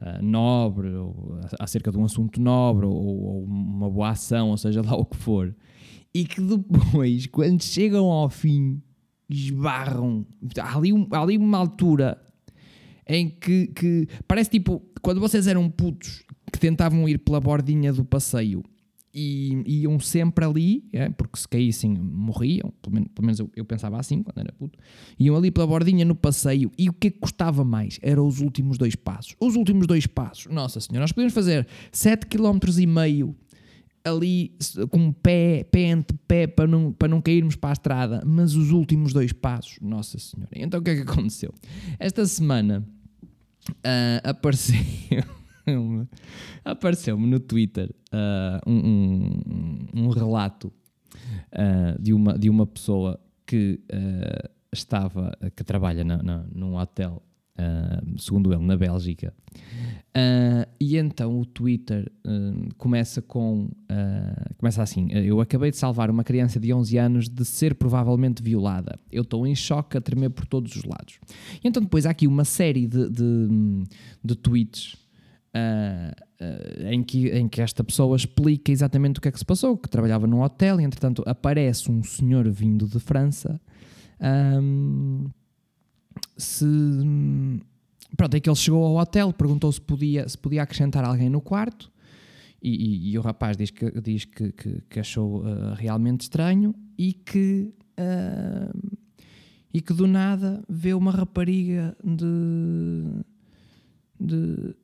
uh, 0.00 0.22
nobre, 0.22 0.92
ou 0.94 1.38
acerca 1.58 1.90
de 1.90 1.98
um 1.98 2.04
assunto 2.04 2.40
nobre, 2.40 2.86
ou, 2.86 2.94
ou, 2.94 3.44
uma 3.44 3.90
boa 3.90 4.10
ação, 4.10 4.50
ou 4.50 4.56
seja 4.56 4.82
lá 4.82 4.94
o 4.94 5.04
que 5.04 5.16
for, 5.16 5.54
e 6.14 6.24
que 6.24 6.40
depois, 6.40 7.26
quando 7.28 7.62
chegam 7.62 8.06
ao 8.06 8.28
fim, 8.28 8.80
esbarram. 9.28 10.26
Há 10.60 10.76
ali, 10.76 10.90
há 11.10 11.22
ali 11.22 11.36
uma 11.36 11.58
altura 11.58 12.20
em 13.06 13.28
que, 13.28 13.68
que 13.68 14.08
parece 14.26 14.50
tipo 14.50 14.82
quando 15.02 15.20
vocês 15.20 15.46
eram 15.46 15.68
putos 15.68 16.24
que 16.50 16.58
tentavam 16.58 17.06
ir 17.06 17.18
pela 17.18 17.40
bordinha 17.40 17.92
do 17.92 18.04
passeio 18.04 18.62
e 19.14 19.82
iam 19.82 19.98
sempre 20.00 20.44
ali, 20.44 20.84
é, 20.92 21.08
porque 21.08 21.38
se 21.38 21.48
caíssem 21.48 21.94
morriam, 21.94 22.72
pelo 22.82 22.94
menos, 22.94 23.08
pelo 23.14 23.26
menos 23.26 23.38
eu, 23.38 23.50
eu, 23.54 23.64
pensava 23.64 23.98
assim 23.98 24.22
quando 24.22 24.38
era 24.38 24.52
puto, 24.52 24.78
iam 25.18 25.36
ali 25.36 25.50
pela 25.50 25.66
bordinha 25.66 26.04
no 26.04 26.16
passeio 26.16 26.72
e 26.76 26.88
o 26.88 26.92
que 26.92 27.08
é 27.08 27.10
que 27.10 27.18
custava 27.20 27.64
mais? 27.64 27.98
Eram 28.02 28.26
os 28.26 28.40
últimos 28.40 28.76
dois 28.76 28.96
passos. 28.96 29.36
Os 29.38 29.54
últimos 29.54 29.86
dois 29.86 30.06
passos, 30.06 30.52
nossa 30.52 30.80
senhora, 30.80 31.02
nós 31.02 31.12
podíamos 31.12 31.32
fazer 31.32 31.66
7 31.92 32.26
km 32.26 32.58
e 32.78 32.86
meio 32.86 33.36
ali 34.04 34.52
com 34.90 35.12
pé, 35.12 35.64
pé 35.64 35.80
entre 35.80 36.16
pé 36.28 36.46
para 36.46 36.66
não, 36.66 36.92
para 36.92 37.08
não 37.08 37.22
cairmos 37.22 37.56
para 37.56 37.70
a 37.70 37.72
estrada, 37.72 38.22
mas 38.26 38.54
os 38.54 38.70
últimos 38.70 39.12
dois 39.12 39.32
passos, 39.32 39.78
nossa 39.80 40.18
senhora. 40.18 40.50
Então 40.54 40.80
o 40.80 40.82
que 40.82 40.90
é 40.90 40.96
que 40.96 41.02
aconteceu? 41.02 41.54
Esta 41.98 42.26
semana 42.26 42.84
uh, 43.70 44.20
apareceu 44.28 44.76
apareceu-me 46.64 47.26
no 47.26 47.40
Twitter 47.40 47.94
uh, 48.12 48.70
um, 48.70 48.78
um, 48.86 50.02
um, 50.02 50.08
relato 50.08 50.72
uh, 51.52 52.00
de, 52.00 52.12
uma, 52.12 52.38
de 52.38 52.50
uma 52.50 52.66
pessoa 52.66 53.18
que 53.46 53.80
uh, 53.92 54.48
estava, 54.72 55.36
que 55.54 55.64
trabalha 55.64 56.04
na, 56.04 56.22
na, 56.22 56.44
num 56.52 56.76
hotel, 56.76 57.22
segundo 58.18 58.52
ele, 58.52 58.64
na 58.64 58.76
Bélgica. 58.76 59.32
e 60.80 60.96
então 60.96 61.38
o 61.38 61.46
Twitter 61.46 62.10
começa 62.76 63.22
com 63.22 63.70
começa 64.58 64.82
assim: 64.82 65.06
Eu 65.12 65.40
acabei 65.40 65.70
de 65.70 65.76
salvar 65.76 66.10
uma 66.10 66.24
criança 66.24 66.58
de 66.58 66.74
11 66.74 66.98
anos 66.98 67.28
de 67.28 67.44
ser 67.44 67.76
provavelmente 67.76 68.42
violada. 68.42 68.98
Eu 69.12 69.22
estou 69.22 69.46
em 69.46 69.54
choque 69.54 69.96
a 69.96 70.00
tremer 70.00 70.30
por 70.30 70.46
todos 70.46 70.74
os 70.74 70.82
lados. 70.82 71.20
E 71.62 71.68
então 71.68 71.80
depois 71.80 72.06
há 72.06 72.10
aqui 72.10 72.26
uma 72.26 72.44
série 72.44 72.88
de, 72.88 73.08
de, 73.08 73.84
de 74.24 74.34
tweets 74.34 75.03
uh, 75.54 76.88
em, 76.88 77.02
que, 77.02 77.28
em 77.28 77.48
que 77.48 77.60
esta 77.60 77.84
pessoa 77.84 78.16
explica 78.16 78.72
exatamente 78.72 79.18
o 79.18 79.20
que 79.20 79.28
é 79.28 79.32
que 79.32 79.38
se 79.38 79.44
passou, 79.44 79.76
que 79.76 79.88
trabalhava 79.88 80.26
num 80.26 80.42
hotel 80.42 80.80
e 80.80 80.84
entretanto 80.84 81.22
aparece 81.26 81.90
um 81.90 82.02
senhor 82.02 82.48
vindo 82.50 82.86
de 82.86 82.98
França. 82.98 83.60
Um, 84.20 85.26
se 86.36 86.66
pronto, 88.16 88.34
é 88.34 88.40
que 88.40 88.48
ele 88.48 88.56
chegou 88.56 88.84
ao 88.84 88.96
hotel, 88.96 89.32
perguntou 89.32 89.70
se 89.70 89.80
podia, 89.80 90.28
se 90.28 90.38
podia 90.38 90.62
acrescentar 90.62 91.04
alguém 91.04 91.28
no 91.28 91.40
quarto 91.40 91.90
e, 92.62 92.70
e, 92.70 93.10
e 93.12 93.18
o 93.18 93.22
rapaz 93.22 93.56
diz 93.56 93.70
que, 93.70 93.90
diz 94.00 94.24
que, 94.24 94.52
que, 94.52 94.82
que 94.88 95.00
achou 95.00 95.40
uh, 95.40 95.74
realmente 95.74 96.22
estranho 96.22 96.74
e 96.96 97.12
que 97.12 97.72
uh, 97.98 98.98
e 99.72 99.80
que 99.80 99.92
do 99.92 100.06
nada 100.06 100.62
vê 100.68 100.94
uma 100.94 101.10
rapariga 101.10 101.96
de, 102.02 103.24
de 104.20 104.76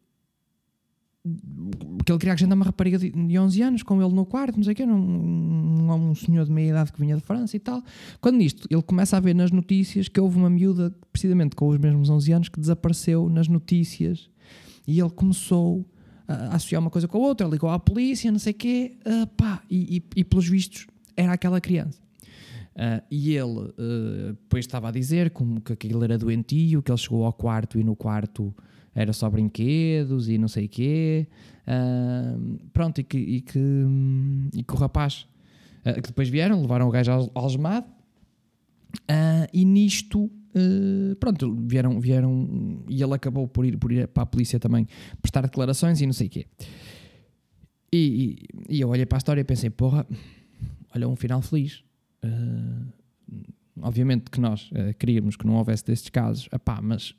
que 1.23 2.12
ele 2.12 2.19
queria 2.19 2.33
acrescentar 2.33 2.57
uma 2.57 2.65
rapariga 2.65 2.99
de 2.99 3.39
11 3.39 3.62
anos 3.62 3.83
com 3.83 4.03
ele 4.03 4.12
no 4.15 4.25
quarto, 4.25 4.57
não 4.57 4.65
sei 4.65 4.73
o 4.73 4.77
quê, 4.77 4.85
um, 4.85 4.93
um, 4.95 6.11
um 6.11 6.15
senhor 6.15 6.47
de 6.47 6.50
meia 6.50 6.71
idade 6.71 6.93
que 6.93 7.00
vinha 7.00 7.15
de 7.15 7.23
França 7.23 7.57
e 7.57 7.61
tal. 7.61 7.83
Quando 8.21 8.37
nisto, 8.37 8.67
ele 8.71 8.83
começa 8.83 9.17
a 9.17 9.21
ver 9.21 9.35
nas 9.35 9.50
notícias 9.50 10.09
que 10.09 10.19
houve 10.19 10.39
uma 10.39 10.49
miúda, 10.49 10.95
precisamente 11.12 11.55
com 11.55 11.69
os 11.69 11.79
mesmos 11.79 12.09
11 12.09 12.33
anos, 12.33 12.49
que 12.49 12.59
desapareceu 12.59 13.29
nas 13.29 13.49
notícias 13.49 14.31
e 14.87 14.99
ele 14.99 15.11
começou 15.11 15.87
a 16.27 16.57
associar 16.57 16.81
uma 16.81 16.91
coisa 16.91 17.07
com 17.07 17.19
a 17.19 17.21
outra, 17.21 17.47
ligou 17.47 17.69
à 17.69 17.79
polícia, 17.79 18.31
não 18.31 18.39
sei 18.39 18.53
o 18.53 18.57
quê, 18.57 18.99
uh, 19.07 19.27
pá, 19.29 19.62
e, 19.69 19.97
e, 19.97 20.21
e, 20.21 20.25
pelos 20.25 20.49
vistos 20.49 20.87
era 21.17 21.33
aquela 21.33 21.61
criança. 21.61 22.00
Uh, 22.75 23.03
e 23.11 23.37
ele 23.37 23.59
uh, 23.59 24.33
depois 24.33 24.65
estava 24.65 24.89
a 24.89 24.91
dizer 24.91 25.31
como 25.31 25.61
que 25.61 25.73
aquilo 25.73 26.03
era 26.03 26.17
doentio, 26.17 26.83
que 26.83 26.91
ele 26.91 26.99
chegou 26.99 27.25
ao 27.25 27.33
quarto 27.33 27.79
e 27.79 27.85
no 27.85 27.95
quarto 27.95 28.55
era 28.94 29.12
só 29.12 29.30
brinquedos 29.30 30.28
e 30.28 30.38
não 30.38 30.49
sei 30.49 30.66
o 30.66 30.68
quê. 30.68 31.26
Uh, 31.66 32.59
pronto, 32.73 33.00
e 33.00 33.04
que, 33.04 33.18
e, 33.18 33.40
que, 33.40 33.61
e 34.54 34.62
que 34.62 34.75
o 34.75 34.76
rapaz, 34.76 35.26
uh, 35.87 35.94
que 35.94 36.09
depois 36.09 36.28
vieram, 36.28 36.61
levaram 36.61 36.88
o 36.88 36.90
gajo 36.90 37.30
algemado, 37.35 37.87
uh, 37.87 39.47
e 39.52 39.64
nisto, 39.64 40.30
pronto, 41.20 41.54
vieram, 41.66 42.00
vieram, 42.00 42.82
e 42.88 43.02
ele 43.02 43.14
acabou 43.14 43.47
por 43.47 43.64
ir, 43.64 43.76
por 43.76 43.92
ir 43.92 44.09
para 44.09 44.25
a 44.25 44.26
polícia 44.26 44.59
também 44.59 44.87
prestar 45.23 45.42
declarações 45.42 46.00
e 46.00 46.06
não 46.06 46.12
sei 46.12 46.26
o 46.26 46.30
quê. 46.30 46.47
E, 47.92 47.99
e, 48.68 48.76
e, 48.76 48.80
eu 48.80 48.88
olhei 48.88 49.06
para 49.06 49.16
a 49.16 49.18
história 49.20 49.40
e 49.40 49.44
pensei, 49.44 49.70
porra, 49.70 50.06
olha, 50.94 51.09
um 51.09 51.16
final 51.16 51.42
feliz. 51.42 51.85
obviamente 53.80 54.30
que 54.30 54.40
nós 54.40 54.70
uh, 54.73 54.92
queríamos 54.99 55.37
que 55.37 55.47
não 55.47 55.54
houvesse 55.54 55.85
destes 55.85 56.11
casos, 56.11 56.49
epá, 56.52 56.80
mas 56.82 57.14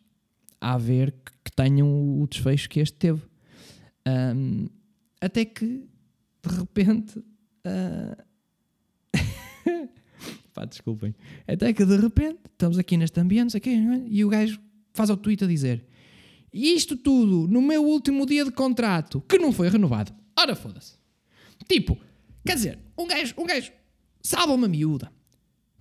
a 0.61 0.77
ver 0.77 1.11
que, 1.11 1.31
que 1.45 1.51
tenham 1.51 2.21
o 2.21 2.27
desfecho 2.27 2.69
que 2.69 2.79
este 2.79 2.97
teve. 2.97 3.23
Um, 4.07 4.67
até 5.19 5.43
que, 5.43 5.65
de 5.65 6.55
repente. 6.55 7.19
Uh... 7.65 8.15
Pá, 10.53 10.65
desculpem. 10.65 11.15
Até 11.47 11.73
que 11.73 11.83
de 11.83 11.97
repente 11.97 12.39
estamos 12.51 12.77
aqui 12.77 12.95
neste 12.95 13.19
ambiente 13.19 13.57
aqui, 13.57 13.71
é? 13.71 14.03
e 14.07 14.23
o 14.23 14.29
gajo 14.29 14.59
faz 14.93 15.09
ao 15.09 15.17
tweet 15.17 15.43
a 15.43 15.47
dizer: 15.47 15.83
Isto 16.53 16.95
tudo 16.95 17.47
no 17.47 17.61
meu 17.61 17.83
último 17.83 18.25
dia 18.25 18.45
de 18.45 18.51
contrato, 18.51 19.21
que 19.21 19.37
não 19.37 19.51
foi 19.51 19.69
renovado. 19.69 20.13
Ora 20.37 20.55
foda-se. 20.55 20.93
Tipo, 21.67 21.97
quer 22.45 22.55
dizer, 22.55 22.79
um 22.97 23.07
gajo, 23.07 23.33
um 23.37 23.45
gajo 23.45 23.71
salva 24.21 24.53
uma 24.53 24.67
miúda. 24.67 25.11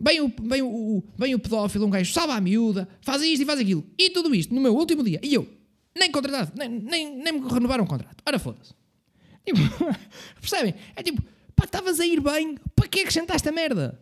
Vem 0.01 0.21
o, 0.23 0.33
vem, 0.43 0.63
o, 0.63 1.03
vem 1.19 1.35
o 1.35 1.39
pedófilo, 1.39 1.87
um 1.87 1.91
gajo 1.91 2.11
salva 2.11 2.35
a 2.35 2.41
miúda, 2.41 2.89
faz 3.03 3.21
isto 3.23 3.43
e 3.43 3.45
faz 3.45 3.61
aquilo. 3.61 3.85
E 3.99 4.09
tudo 4.11 4.35
isto 4.35 4.55
no 4.55 4.61
meu 4.61 4.75
último 4.75 5.03
dia. 5.03 5.21
E 5.23 5.35
eu, 5.35 5.47
nem 5.95 6.11
contratado, 6.11 6.53
nem, 6.57 6.69
nem, 6.69 7.17
nem 7.17 7.33
me 7.35 7.49
renovaram 7.49 7.85
o 7.85 7.87
contrato. 7.87 8.23
Ora 8.27 8.39
foda-se. 8.39 8.73
Tipo, 9.45 9.59
percebem? 10.41 10.75
É 10.95 11.03
tipo, 11.03 11.23
pá, 11.57 11.65
estavas 11.65 11.99
a 11.99 12.07
ir 12.07 12.21
bem, 12.21 12.57
para 12.77 12.87
que 12.87 13.01
acrescentaste 13.01 13.49
a 13.49 13.53
merda? 13.53 14.01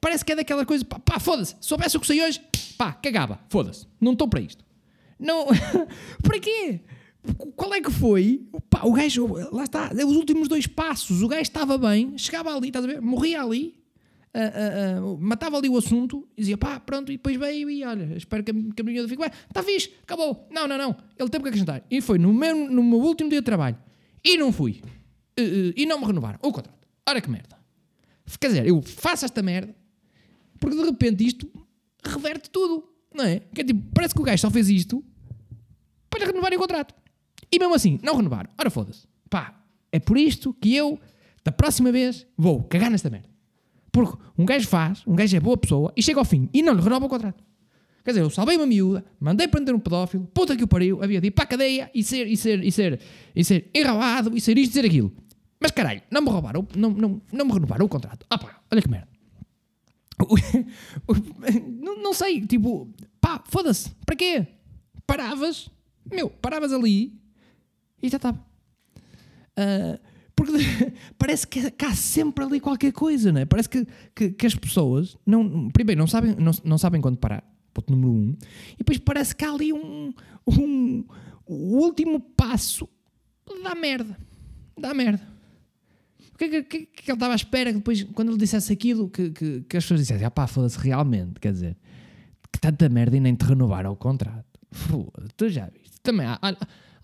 Parece 0.00 0.24
que 0.24 0.32
é 0.32 0.36
daquela 0.36 0.64
coisa, 0.64 0.84
pá, 0.84 0.98
pá 0.98 1.18
foda-se, 1.18 1.56
soubesse 1.60 1.96
o 1.96 2.00
que 2.00 2.06
sei 2.06 2.22
hoje, 2.22 2.40
pá, 2.76 2.92
cagava, 2.92 3.40
foda-se, 3.48 3.86
não 4.00 4.12
estou 4.12 4.28
para 4.28 4.40
isto. 4.40 4.64
Não, 5.18 5.46
para 6.22 6.38
quê? 6.38 6.80
Qual 7.56 7.74
é 7.74 7.80
que 7.80 7.90
foi? 7.90 8.46
Pá, 8.70 8.82
o 8.84 8.92
gajo, 8.92 9.26
lá 9.50 9.64
está, 9.64 9.90
os 9.92 10.16
últimos 10.16 10.46
dois 10.46 10.66
passos, 10.66 11.22
o 11.22 11.28
gajo 11.28 11.42
estava 11.42 11.76
bem, 11.76 12.16
chegava 12.16 12.54
ali, 12.54 12.68
estás 12.68 12.84
a 12.84 12.88
ver, 12.88 13.00
morria 13.00 13.42
ali, 13.42 13.77
uh, 14.38 15.00
uh, 15.00 15.14
uh, 15.14 15.18
matava 15.20 15.56
ali 15.56 15.68
o 15.68 15.76
assunto 15.76 16.28
e 16.36 16.40
dizia 16.40 16.56
pá, 16.56 16.78
pronto, 16.78 17.10
e 17.10 17.16
depois 17.16 17.36
veio 17.36 17.68
e 17.68 17.84
olha, 17.84 18.16
espero 18.16 18.44
que 18.44 18.50
a, 18.50 18.54
que 18.54 18.82
a 18.82 18.84
minha 18.84 19.02
fique 19.08 19.20
bem, 19.20 19.30
está 19.48 19.62
fixe, 19.62 19.92
acabou. 20.02 20.48
Não, 20.50 20.68
não, 20.68 20.78
não, 20.78 20.96
ele 21.18 21.28
teve 21.28 21.42
que 21.42 21.48
acrescentar. 21.48 21.84
E 21.90 22.00
foi 22.00 22.18
no 22.18 22.32
meu, 22.32 22.70
no 22.70 22.82
meu 22.82 22.98
último 23.00 23.30
dia 23.30 23.40
de 23.40 23.44
trabalho. 23.44 23.76
E 24.24 24.36
não 24.36 24.52
fui. 24.52 24.82
e 25.76 25.86
não 25.86 26.00
me 26.00 26.06
renovaram 26.06 26.38
o 26.42 26.52
contrato. 26.52 26.86
Ora 27.08 27.20
que 27.20 27.30
merda. 27.30 27.56
Quer 28.38 28.48
dizer, 28.48 28.66
eu 28.66 28.82
faço 28.82 29.24
esta 29.24 29.42
merda 29.42 29.74
porque 30.58 30.76
de 30.76 30.82
repente 30.82 31.26
isto 31.26 31.50
reverte 32.04 32.50
tudo, 32.50 32.84
não 33.14 33.24
é? 33.24 33.40
Que 33.54 33.62
é 33.62 33.64
tipo, 33.64 33.82
parece 33.94 34.14
que 34.14 34.20
o 34.20 34.24
gajo 34.24 34.40
só 34.40 34.50
fez 34.50 34.68
isto 34.68 35.04
para 36.10 36.26
renovar 36.26 36.52
o 36.52 36.58
contrato. 36.58 36.94
E 37.50 37.58
mesmo 37.58 37.74
assim, 37.74 37.98
não 38.02 38.16
renovaram. 38.16 38.50
Ora 38.58 38.70
foda-se. 38.70 39.06
Pá, 39.30 39.62
é 39.90 39.98
por 39.98 40.18
isto 40.18 40.52
que 40.54 40.74
eu, 40.74 40.98
da 41.44 41.52
próxima 41.52 41.90
vez, 41.92 42.26
vou 42.36 42.62
cagar 42.64 42.90
nesta 42.90 43.08
merda. 43.08 43.28
Porque 43.90 44.16
um 44.36 44.44
gajo 44.44 44.68
faz, 44.68 45.02
um 45.06 45.14
gajo 45.14 45.36
é 45.36 45.40
boa 45.40 45.56
pessoa 45.56 45.92
e 45.96 46.02
chega 46.02 46.18
ao 46.18 46.24
fim 46.24 46.48
e 46.52 46.62
não 46.62 46.74
lhe 46.74 46.80
renova 46.80 47.06
o 47.06 47.08
contrato. 47.08 47.42
Quer 48.04 48.12
dizer, 48.12 48.22
eu 48.22 48.30
salvei 48.30 48.56
uma 48.56 48.66
miúda, 48.66 49.04
mandei 49.20 49.46
prender 49.48 49.74
um 49.74 49.78
pedófilo, 49.78 50.26
puta 50.32 50.56
que 50.56 50.64
o 50.64 50.66
pariu, 50.66 51.02
havia 51.02 51.20
de 51.20 51.28
ir 51.28 51.30
para 51.30 51.44
a 51.44 51.46
cadeia 51.46 51.90
e 51.94 52.02
ser, 52.02 52.26
e 52.26 52.36
ser, 52.36 52.64
e 52.64 52.72
ser, 52.72 53.00
e 53.34 53.44
ser 53.44 53.70
enrabado 53.74 54.34
e 54.34 54.40
ser 54.40 54.56
isto 54.56 54.70
e 54.72 54.74
ser 54.74 54.86
aquilo. 54.86 55.12
Mas 55.60 55.72
caralho, 55.72 56.02
não 56.10 56.22
me 56.22 56.30
roubaram, 56.30 56.66
não, 56.74 56.90
não, 56.90 57.22
não 57.32 57.44
me 57.44 57.52
renovaram 57.52 57.84
o 57.84 57.88
contrato. 57.88 58.24
Ah 58.30 58.38
pá, 58.38 58.60
olha 58.70 58.80
que 58.80 58.88
merda. 58.88 59.08
não, 61.80 62.02
não 62.02 62.14
sei, 62.14 62.40
tipo, 62.46 62.88
pá, 63.20 63.42
foda-se, 63.46 63.90
para 64.06 64.16
quê? 64.16 64.46
Paravas, 65.06 65.68
meu, 66.10 66.30
paravas 66.30 66.72
ali 66.72 67.12
e 68.02 68.08
já 68.08 68.16
estava. 68.16 68.38
Uh, 69.58 69.98
porque 70.38 70.92
parece 71.18 71.46
que, 71.46 71.60
há 71.84 71.94
sempre 71.94 72.44
ali 72.44 72.60
qualquer 72.60 72.92
coisa, 72.92 73.32
não 73.32 73.40
é? 73.40 73.44
Parece 73.44 73.68
que, 73.68 73.86
que, 74.14 74.30
que, 74.30 74.46
as 74.46 74.54
pessoas, 74.54 75.16
não, 75.26 75.68
primeiro, 75.70 75.98
não 75.98 76.06
sabem, 76.06 76.36
não, 76.36 76.52
não 76.64 76.78
sabem 76.78 77.00
quando 77.00 77.18
parar, 77.18 77.42
ponto 77.74 77.90
número 77.90 78.12
um, 78.12 78.36
e 78.74 78.78
depois 78.78 78.98
parece 78.98 79.34
que 79.34 79.44
há 79.44 79.50
ali 79.50 79.72
um, 79.72 80.14
um 80.46 81.04
o 81.44 81.78
último 81.78 82.20
passo 82.20 82.88
dá 83.64 83.74
merda, 83.74 84.16
dá 84.78 84.94
merda. 84.94 85.26
O 86.34 86.38
que, 86.38 86.44
é 86.44 86.48
que, 86.48 86.62
que, 86.62 86.86
que 86.86 87.10
ele 87.10 87.16
estava 87.16 87.32
à 87.32 87.36
espera 87.36 87.72
que 87.72 87.78
depois, 87.78 88.04
quando 88.14 88.30
ele 88.30 88.38
dissesse 88.38 88.72
aquilo, 88.72 89.08
que, 89.08 89.30
que, 89.30 89.62
que 89.62 89.76
as 89.76 89.82
pessoas 89.82 90.00
dissessem, 90.00 90.24
ah 90.24 90.30
pá, 90.30 90.46
foda-se 90.46 90.78
realmente, 90.78 91.40
quer 91.40 91.52
dizer, 91.52 91.76
que 92.52 92.60
tanta 92.60 92.88
merda 92.88 93.16
e 93.16 93.20
nem 93.20 93.34
te 93.34 93.44
renovaram 93.44 93.90
o 93.90 93.96
contrato. 93.96 94.46
Foda-se, 94.70 95.34
tu 95.36 95.48
já 95.48 95.66
viste. 95.66 96.00
Também 96.00 96.26
há, 96.26 96.38
olha, 96.40 96.58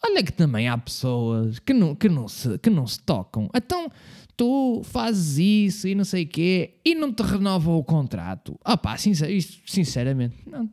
olha, 0.05 0.23
que 0.23 0.33
também 0.33 0.69
há 0.69 0.77
pessoas 0.77 1.59
que 1.59 1.73
não, 1.73 1.95
que, 1.95 2.09
não 2.09 2.29
se, 2.29 2.59
que 2.59 2.69
não 2.69 2.87
se 2.87 3.01
tocam. 3.01 3.49
Então, 3.55 3.91
tu 4.37 4.83
fazes 4.85 5.39
isso 5.39 5.89
e 5.89 5.95
não 5.95 6.05
sei 6.05 6.25
o 6.25 6.29
quê 6.29 6.75
e 6.85 6.95
não 6.95 7.13
te 7.13 7.23
renovam 7.23 7.77
o 7.77 7.85
contrato. 7.85 8.59
Ah 8.65 8.77
pá, 8.77 8.97
sincer, 8.97 9.31
isto, 9.31 9.61
sinceramente, 9.71 10.37
não. 10.47 10.69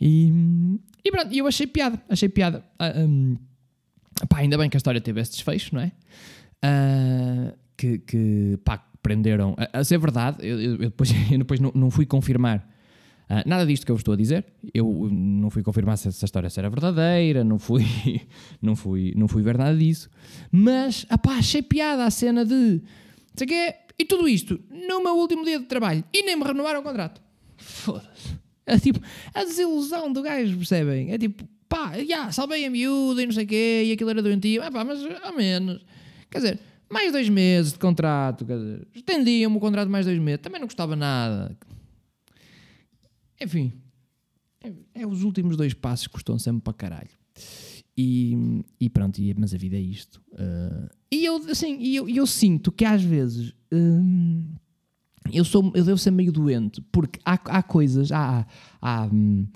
E, 0.00 0.32
e 1.04 1.10
pronto, 1.10 1.32
eu 1.34 1.46
achei 1.46 1.66
piada, 1.66 2.00
achei 2.08 2.28
piada. 2.28 2.64
Ah, 2.78 2.92
um, 2.96 3.36
pá, 4.28 4.38
ainda 4.38 4.56
bem 4.58 4.68
que 4.68 4.76
a 4.76 4.78
história 4.78 5.00
teve 5.00 5.20
esse 5.20 5.32
desfecho, 5.32 5.74
não 5.74 5.82
é? 5.82 5.92
Uh, 6.64 7.56
que, 7.76 7.98
que 7.98 8.58
pá, 8.64 8.78
prenderam. 9.02 9.56
A, 9.58 9.80
a 9.80 9.84
ser 9.84 9.98
verdade, 9.98 10.38
eu, 10.46 10.60
eu 10.60 10.78
depois, 10.78 11.10
eu 11.30 11.38
depois 11.38 11.60
não, 11.60 11.72
não 11.74 11.90
fui 11.90 12.06
confirmar 12.06 12.68
Uh, 13.30 13.42
nada 13.46 13.64
disto 13.64 13.86
que 13.86 13.92
eu 13.92 13.96
vos 13.96 14.00
estou 14.00 14.14
a 14.14 14.16
dizer, 14.16 14.44
eu 14.74 15.08
não 15.10 15.48
fui 15.48 15.62
confirmar 15.62 15.96
se 15.96 16.08
essa 16.08 16.24
história 16.24 16.48
era 16.54 16.68
verdadeira, 16.68 17.42
não 17.42 17.58
fui, 17.58 17.84
não 18.60 18.76
fui, 18.76 19.14
não 19.16 19.26
fui 19.26 19.42
ver 19.42 19.56
nada 19.56 19.76
disso, 19.76 20.10
mas 20.50 21.06
apá, 21.08 21.36
achei 21.36 21.62
piada 21.62 22.04
a 22.04 22.10
cena 22.10 22.44
de 22.44 22.82
sei 23.34 23.46
que 23.46 23.74
e 23.98 24.04
tudo 24.04 24.28
isto 24.28 24.60
no 24.70 25.02
meu 25.02 25.16
último 25.16 25.44
dia 25.44 25.58
de 25.58 25.66
trabalho 25.66 26.04
e 26.12 26.22
nem 26.22 26.36
me 26.36 26.44
renovaram 26.44 26.80
o 26.80 26.82
contrato. 26.82 27.22
Foda-se. 27.56 28.40
É 28.66 28.78
tipo 28.78 29.00
a 29.34 29.44
desilusão 29.44 30.12
do 30.12 30.22
gajo, 30.22 30.56
percebem? 30.56 31.12
É 31.12 31.18
tipo, 31.18 31.44
pá, 31.68 31.92
já, 32.06 32.30
salvei 32.30 32.64
a 32.64 32.70
miúda 32.70 33.22
e 33.22 33.26
não 33.26 33.32
sei 33.32 33.44
o 33.44 33.46
quê, 33.46 33.82
e 33.86 33.92
aquilo 33.92 34.10
era 34.10 34.22
doentio, 34.22 34.62
ah, 34.62 34.70
pá, 34.70 34.84
mas 34.84 35.00
ao 35.22 35.34
menos. 35.34 35.84
Quer 36.30 36.38
dizer, 36.38 36.60
mais 36.88 37.10
dois 37.10 37.28
meses 37.28 37.72
de 37.72 37.78
contrato, 37.78 38.44
quer 38.44 38.58
dizer, 38.58 38.86
estendiam-me 38.94 39.56
o 39.56 39.60
contrato 39.60 39.88
mais 39.88 40.06
dois 40.06 40.18
meses, 40.18 40.40
também 40.42 40.60
não 40.60 40.68
custava 40.68 40.94
nada. 40.94 41.56
Enfim, 43.42 43.72
é, 44.62 44.72
é 45.02 45.06
os 45.06 45.22
últimos 45.22 45.56
dois 45.56 45.74
passos 45.74 46.06
que 46.06 46.12
custam 46.12 46.38
sempre 46.38 46.62
para 46.62 46.72
caralho. 46.72 47.10
E, 47.96 48.62
e 48.80 48.88
pronto, 48.88 49.18
e, 49.18 49.34
mas 49.34 49.52
a 49.52 49.58
vida 49.58 49.76
é 49.76 49.80
isto. 49.80 50.22
Uh, 50.32 50.88
e 51.10 51.24
eu, 51.24 51.36
assim, 51.50 51.82
eu, 51.82 52.08
eu 52.08 52.26
sinto 52.26 52.72
que 52.72 52.84
às 52.84 53.02
vezes 53.02 53.52
hum, 53.72 54.54
eu, 55.30 55.44
sou, 55.44 55.70
eu 55.74 55.84
devo 55.84 55.98
ser 55.98 56.10
meio 56.10 56.32
doente, 56.32 56.80
porque 56.90 57.20
há, 57.24 57.34
há 57.34 57.62
coisas, 57.62 58.10
há, 58.10 58.46
há, 58.80 59.06
hum, 59.12 59.46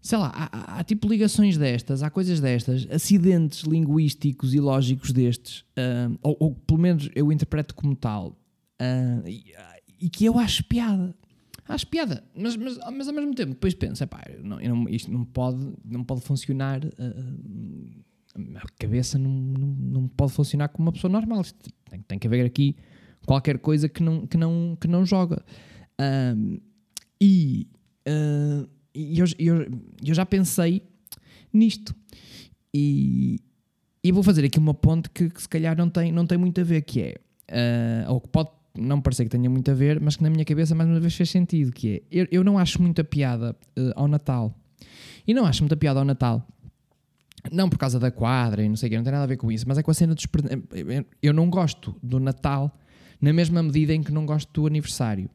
sei 0.00 0.18
lá, 0.18 0.32
há, 0.34 0.78
há, 0.78 0.84
tipo 0.84 1.08
ligações 1.08 1.58
destas, 1.58 2.02
há 2.02 2.10
coisas 2.10 2.40
destas, 2.40 2.86
acidentes 2.90 3.64
linguísticos 3.64 4.54
e 4.54 4.60
lógicos 4.60 5.12
destes, 5.12 5.60
uh, 5.60 6.16
ou, 6.22 6.36
ou, 6.38 6.54
pelo 6.54 6.80
menos 6.80 7.10
eu 7.14 7.32
interpreto 7.32 7.74
como 7.74 7.96
tal, 7.96 8.38
uh, 8.80 9.28
e, 9.28 9.52
e, 10.00 10.08
que 10.08 10.24
eu 10.24 10.38
acho 10.38 10.64
piada. 10.64 11.14
Acho 11.68 11.86
piada, 11.88 12.22
mas, 12.34 12.56
mas, 12.56 12.78
mas 12.92 13.08
ao 13.08 13.14
mesmo 13.14 13.34
tempo 13.34 13.50
depois 13.50 13.74
penso, 13.74 14.06
pá, 14.06 14.22
não, 14.42 14.58
não, 14.58 14.88
isto 14.88 15.10
não 15.10 15.24
pode, 15.24 15.72
não 15.84 16.04
pode 16.04 16.20
funcionar, 16.20 16.84
uh, 16.84 18.56
a 18.56 18.68
cabeça 18.78 19.18
não, 19.18 19.30
não, 19.30 19.66
não, 19.68 20.08
pode 20.08 20.32
funcionar 20.32 20.68
como 20.68 20.86
uma 20.86 20.92
pessoa 20.92 21.10
normal, 21.10 21.42
tem, 21.90 22.00
tem 22.02 22.18
que 22.18 22.26
haver 22.26 22.46
aqui 22.46 22.76
qualquer 23.26 23.58
coisa 23.58 23.88
que 23.88 24.02
não, 24.02 24.26
que 24.26 24.36
não, 24.36 24.76
que 24.80 24.86
não 24.86 25.04
joga. 25.04 25.44
e 27.20 27.68
e 28.96 29.18
eu, 29.18 29.26
eu, 29.38 29.66
eu 30.04 30.14
já 30.14 30.24
pensei 30.24 30.82
nisto. 31.52 31.94
E, 32.74 33.38
e 34.02 34.10
vou 34.10 34.22
fazer 34.22 34.44
aqui 34.44 34.58
uma 34.58 34.74
ponte 34.74 35.10
que, 35.10 35.28
que, 35.28 35.42
se 35.42 35.48
calhar 35.48 35.76
não 35.76 35.90
tem, 35.90 36.10
não 36.10 36.26
tem 36.26 36.38
muito 36.38 36.60
a 36.60 36.64
ver, 36.64 36.82
que 36.82 37.02
é, 37.02 38.06
uh, 38.06 38.12
ou 38.12 38.20
que 38.20 38.28
pode 38.28 38.50
não 38.78 39.00
parecer 39.00 39.24
que 39.24 39.30
tenha 39.30 39.48
muito 39.48 39.70
a 39.70 39.74
ver, 39.74 40.00
mas 40.00 40.16
que 40.16 40.22
na 40.22 40.30
minha 40.30 40.44
cabeça 40.44 40.74
mais 40.74 40.88
uma 40.88 41.00
vez 41.00 41.14
fez 41.14 41.30
sentido, 41.30 41.72
que 41.72 41.96
é, 41.96 42.02
eu, 42.10 42.26
eu 42.30 42.44
não 42.44 42.58
acho 42.58 42.80
muita 42.80 43.02
piada 43.04 43.56
uh, 43.78 43.92
ao 43.94 44.08
Natal. 44.08 44.54
E 45.26 45.34
não 45.34 45.44
acho 45.44 45.62
muita 45.62 45.76
piada 45.76 45.98
ao 45.98 46.04
Natal. 46.04 46.46
Não 47.50 47.68
por 47.68 47.78
causa 47.78 47.98
da 47.98 48.10
quadra 48.10 48.62
e 48.62 48.68
não 48.68 48.76
sei 48.76 48.88
o 48.88 48.90
que, 48.90 48.96
não 48.96 49.04
tem 49.04 49.12
nada 49.12 49.24
a 49.24 49.28
ver 49.28 49.36
com 49.36 49.50
isso, 49.50 49.66
mas 49.68 49.78
é 49.78 49.82
com 49.82 49.90
a 49.90 49.94
cena 49.94 50.14
dos... 50.14 50.26
Eu 51.22 51.32
não 51.32 51.48
gosto 51.48 51.94
do 52.02 52.18
Natal 52.18 52.76
na 53.20 53.32
mesma 53.32 53.62
medida 53.62 53.94
em 53.94 54.02
que 54.02 54.12
não 54.12 54.26
gosto 54.26 54.52
do 54.52 54.66
aniversário. 54.66 55.30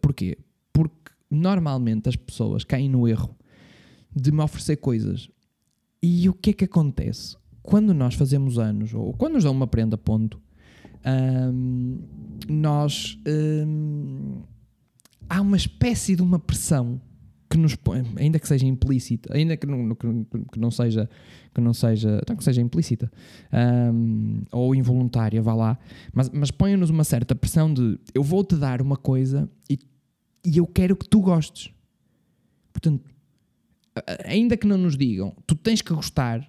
Porquê? 0.00 0.38
Porque 0.72 1.10
normalmente 1.30 2.08
as 2.08 2.16
pessoas 2.16 2.64
caem 2.64 2.88
no 2.88 3.06
erro 3.08 3.36
de 4.14 4.30
me 4.30 4.42
oferecer 4.42 4.76
coisas. 4.76 5.28
E 6.02 6.28
o 6.28 6.34
que 6.34 6.50
é 6.50 6.52
que 6.52 6.64
acontece? 6.64 7.36
Quando 7.62 7.92
nós 7.94 8.14
fazemos 8.14 8.58
anos, 8.58 8.94
ou 8.94 9.12
quando 9.14 9.34
nos 9.34 9.44
dão 9.44 9.52
uma 9.52 9.66
prenda, 9.66 9.96
ponto, 9.96 10.40
hum, 11.06 11.98
nós. 12.48 13.18
Hum, 13.26 14.42
há 15.28 15.40
uma 15.40 15.56
espécie 15.56 16.14
de 16.16 16.22
uma 16.22 16.38
pressão 16.38 17.00
que 17.48 17.56
nos 17.56 17.76
põe, 17.76 18.04
ainda 18.16 18.38
que 18.38 18.48
seja 18.48 18.66
implícita, 18.66 19.34
ainda 19.34 19.56
que 19.56 19.66
não, 19.66 19.94
que, 19.94 20.58
não 20.58 20.70
seja 20.70 21.08
que 21.54 21.60
não 21.60 21.72
seja, 21.72 22.20
não 22.28 22.34
que 22.34 22.42
seja 22.42 22.60
implícita 22.60 23.10
um, 23.92 24.42
ou 24.50 24.74
involuntária, 24.74 25.40
vá 25.40 25.54
lá, 25.54 25.78
mas, 26.12 26.28
mas 26.30 26.50
põe-nos 26.50 26.90
uma 26.90 27.04
certa 27.04 27.32
pressão 27.32 27.72
de 27.72 27.96
eu 28.12 28.24
vou-te 28.24 28.56
dar 28.56 28.82
uma 28.82 28.96
coisa 28.96 29.48
e 29.70 29.78
e 30.44 30.58
eu 30.58 30.66
quero 30.66 30.94
que 30.94 31.08
tu 31.08 31.20
gostes. 31.20 31.72
Portanto, 32.72 33.02
ainda 34.24 34.56
que 34.56 34.66
não 34.66 34.76
nos 34.76 34.96
digam, 34.96 35.34
tu 35.46 35.54
tens 35.54 35.80
que 35.80 35.94
gostar, 35.94 36.46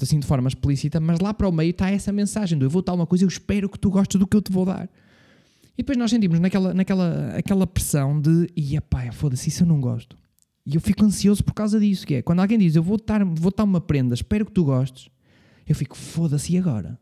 assim 0.00 0.18
de 0.18 0.26
forma 0.26 0.48
explícita, 0.48 1.00
mas 1.00 1.20
lá 1.20 1.32
para 1.32 1.48
o 1.48 1.52
meio 1.52 1.70
está 1.70 1.90
essa 1.90 2.12
mensagem 2.12 2.58
do 2.58 2.64
eu 2.66 2.70
vou 2.70 2.82
dar 2.82 2.94
uma 2.94 3.06
coisa, 3.06 3.24
eu 3.24 3.28
espero 3.28 3.68
que 3.68 3.78
tu 3.78 3.90
gostes 3.90 4.18
do 4.18 4.26
que 4.26 4.36
eu 4.36 4.42
te 4.42 4.52
vou 4.52 4.64
dar. 4.64 4.88
E 5.74 5.82
depois 5.82 5.96
nós 5.96 6.10
sentimos 6.10 6.40
naquela, 6.40 6.74
naquela 6.74 7.36
aquela 7.36 7.66
pressão 7.66 8.20
de, 8.20 8.50
ia 8.56 8.80
pá, 8.80 9.10
foda-se, 9.12 9.48
isso 9.48 9.62
eu 9.62 9.66
não 9.66 9.80
gosto. 9.80 10.16
E 10.66 10.74
eu 10.74 10.80
fico 10.80 11.04
ansioso 11.04 11.42
por 11.42 11.54
causa 11.54 11.80
disso, 11.80 12.06
que 12.06 12.14
é, 12.14 12.22
quando 12.22 12.40
alguém 12.40 12.58
diz, 12.58 12.76
eu 12.76 12.82
vou 12.82 12.98
dar, 12.98 13.24
vou 13.24 13.52
dar 13.56 13.64
uma 13.64 13.80
prenda, 13.80 14.14
espero 14.14 14.44
que 14.44 14.52
tu 14.52 14.64
gostes, 14.64 15.08
eu 15.66 15.74
fico, 15.74 15.96
foda-se, 15.96 16.52
e 16.52 16.58
agora? 16.58 16.98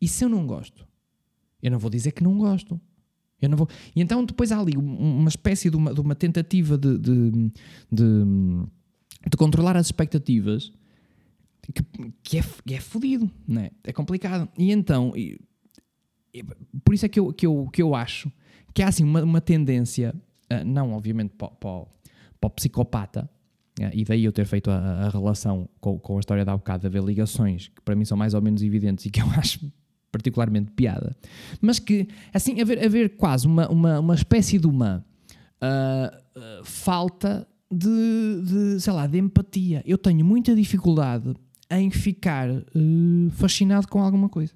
E 0.00 0.08
se 0.08 0.24
eu 0.24 0.28
não 0.28 0.46
gosto? 0.46 0.86
Eu 1.62 1.70
não 1.70 1.78
vou 1.78 1.90
dizer 1.90 2.12
que 2.12 2.22
não 2.22 2.38
gosto. 2.38 2.80
Eu 3.40 3.48
não 3.48 3.56
vou... 3.56 3.68
E 3.94 4.00
então 4.00 4.24
depois 4.24 4.52
há 4.52 4.58
ali 4.58 4.76
uma 4.76 5.28
espécie 5.28 5.70
de 5.70 5.76
uma, 5.76 5.94
de 5.94 6.00
uma 6.00 6.14
tentativa 6.14 6.76
de, 6.76 6.98
de, 6.98 7.30
de, 7.90 8.24
de, 9.30 9.36
controlar 9.36 9.76
as 9.76 9.86
expectativas 9.86 10.72
que, 11.72 11.82
que 12.22 12.38
é, 12.38 12.44
que 12.66 12.74
é 12.74 12.80
fodido, 12.80 13.30
não 13.46 13.62
é? 13.62 13.92
Complicado. 13.92 14.48
E 14.58 14.72
então, 14.72 15.12
e, 15.16 15.40
e, 16.32 16.42
por 16.84 16.94
isso 16.94 17.06
é 17.06 17.08
que 17.08 17.20
eu, 17.20 17.32
que, 17.32 17.46
eu, 17.46 17.68
que 17.72 17.82
eu 17.82 17.94
acho 17.94 18.30
que 18.74 18.82
há 18.82 18.88
assim 18.88 19.04
uma, 19.04 19.22
uma 19.22 19.40
tendência, 19.40 20.14
uh, 20.52 20.64
não 20.64 20.92
obviamente 20.92 21.34
para, 21.36 21.48
para, 21.48 21.86
o 22.42 22.50
psicopata, 22.50 23.28
uh, 23.80 23.90
e 23.92 24.04
daí 24.04 24.24
eu 24.24 24.32
ter 24.32 24.44
feito 24.46 24.70
a, 24.70 24.76
a 24.76 25.08
relação 25.08 25.68
com, 25.80 25.98
com, 25.98 26.16
a 26.16 26.20
história 26.20 26.44
da 26.44 26.56
bocado, 26.56 26.82
de 26.82 26.86
haver 26.86 27.02
ligações 27.02 27.68
que 27.68 27.80
para 27.82 27.96
mim 27.96 28.04
são 28.04 28.16
mais 28.16 28.34
ou 28.34 28.42
menos 28.42 28.62
evidentes 28.62 29.06
e 29.06 29.10
que 29.10 29.20
eu 29.20 29.26
acho 29.36 29.60
particularmente 30.12 30.72
piada, 30.72 31.16
mas 31.60 31.78
que, 31.78 32.08
assim, 32.34 32.60
haver, 32.60 32.84
haver 32.84 33.16
quase 33.16 33.46
uma, 33.46 33.68
uma, 33.68 34.00
uma 34.00 34.14
espécie 34.14 34.58
de 34.58 34.66
uma 34.66 35.04
uh, 35.62 36.64
falta 36.64 37.46
de, 37.70 38.42
de, 38.44 38.80
sei 38.80 38.92
lá, 38.92 39.06
de 39.06 39.18
empatia. 39.18 39.82
Eu 39.86 39.96
tenho 39.96 40.24
muita 40.24 40.54
dificuldade 40.54 41.32
em 41.70 41.90
ficar 41.90 42.50
uh, 42.50 43.30
fascinado 43.30 43.86
com 43.88 44.02
alguma 44.02 44.28
coisa. 44.28 44.52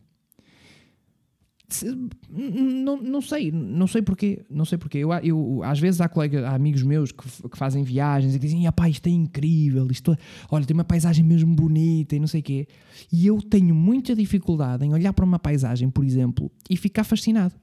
Não, 2.31 3.01
não 3.03 3.21
sei, 3.21 3.51
não 3.51 3.87
sei 3.87 4.03
porquê, 4.03 4.45
não 4.51 4.65
sei 4.65 4.79
porquê. 4.79 4.99
Eu, 4.99 5.13
eu, 5.23 5.63
às 5.65 5.81
vezes 5.81 6.01
há 6.01 6.09
colegas, 6.09 6.45
há 6.45 6.55
amigos 6.55 6.83
meus 6.83 7.11
que, 7.11 7.49
que 7.49 7.57
fazem 7.57 7.83
viagens 7.83 8.35
e 8.35 8.39
dizem, 8.39 8.71
pá, 8.73 8.89
isto 8.89 9.07
é 9.07 9.11
incrível, 9.11 9.87
isto, 9.91 10.13
é, 10.13 10.17
olha, 10.51 10.65
tem 10.65 10.75
uma 10.75 10.85
paisagem 10.85 11.25
mesmo 11.25 11.55
bonita 11.55 12.15
e 12.15 12.21
não 12.21 12.27
sei 12.27 12.41
o 12.41 12.43
quê. 12.43 12.69
E 13.11 13.27
eu 13.27 13.41
tenho 13.41 13.75
muita 13.75 14.15
dificuldade 14.15 14.85
em 14.85 14.93
olhar 14.93 15.13
para 15.13 15.25
uma 15.25 15.39
paisagem, 15.39 15.91
por 15.91 16.05
exemplo, 16.05 16.51
e 16.69 16.77
ficar 16.77 17.03
fascinado. 17.03 17.55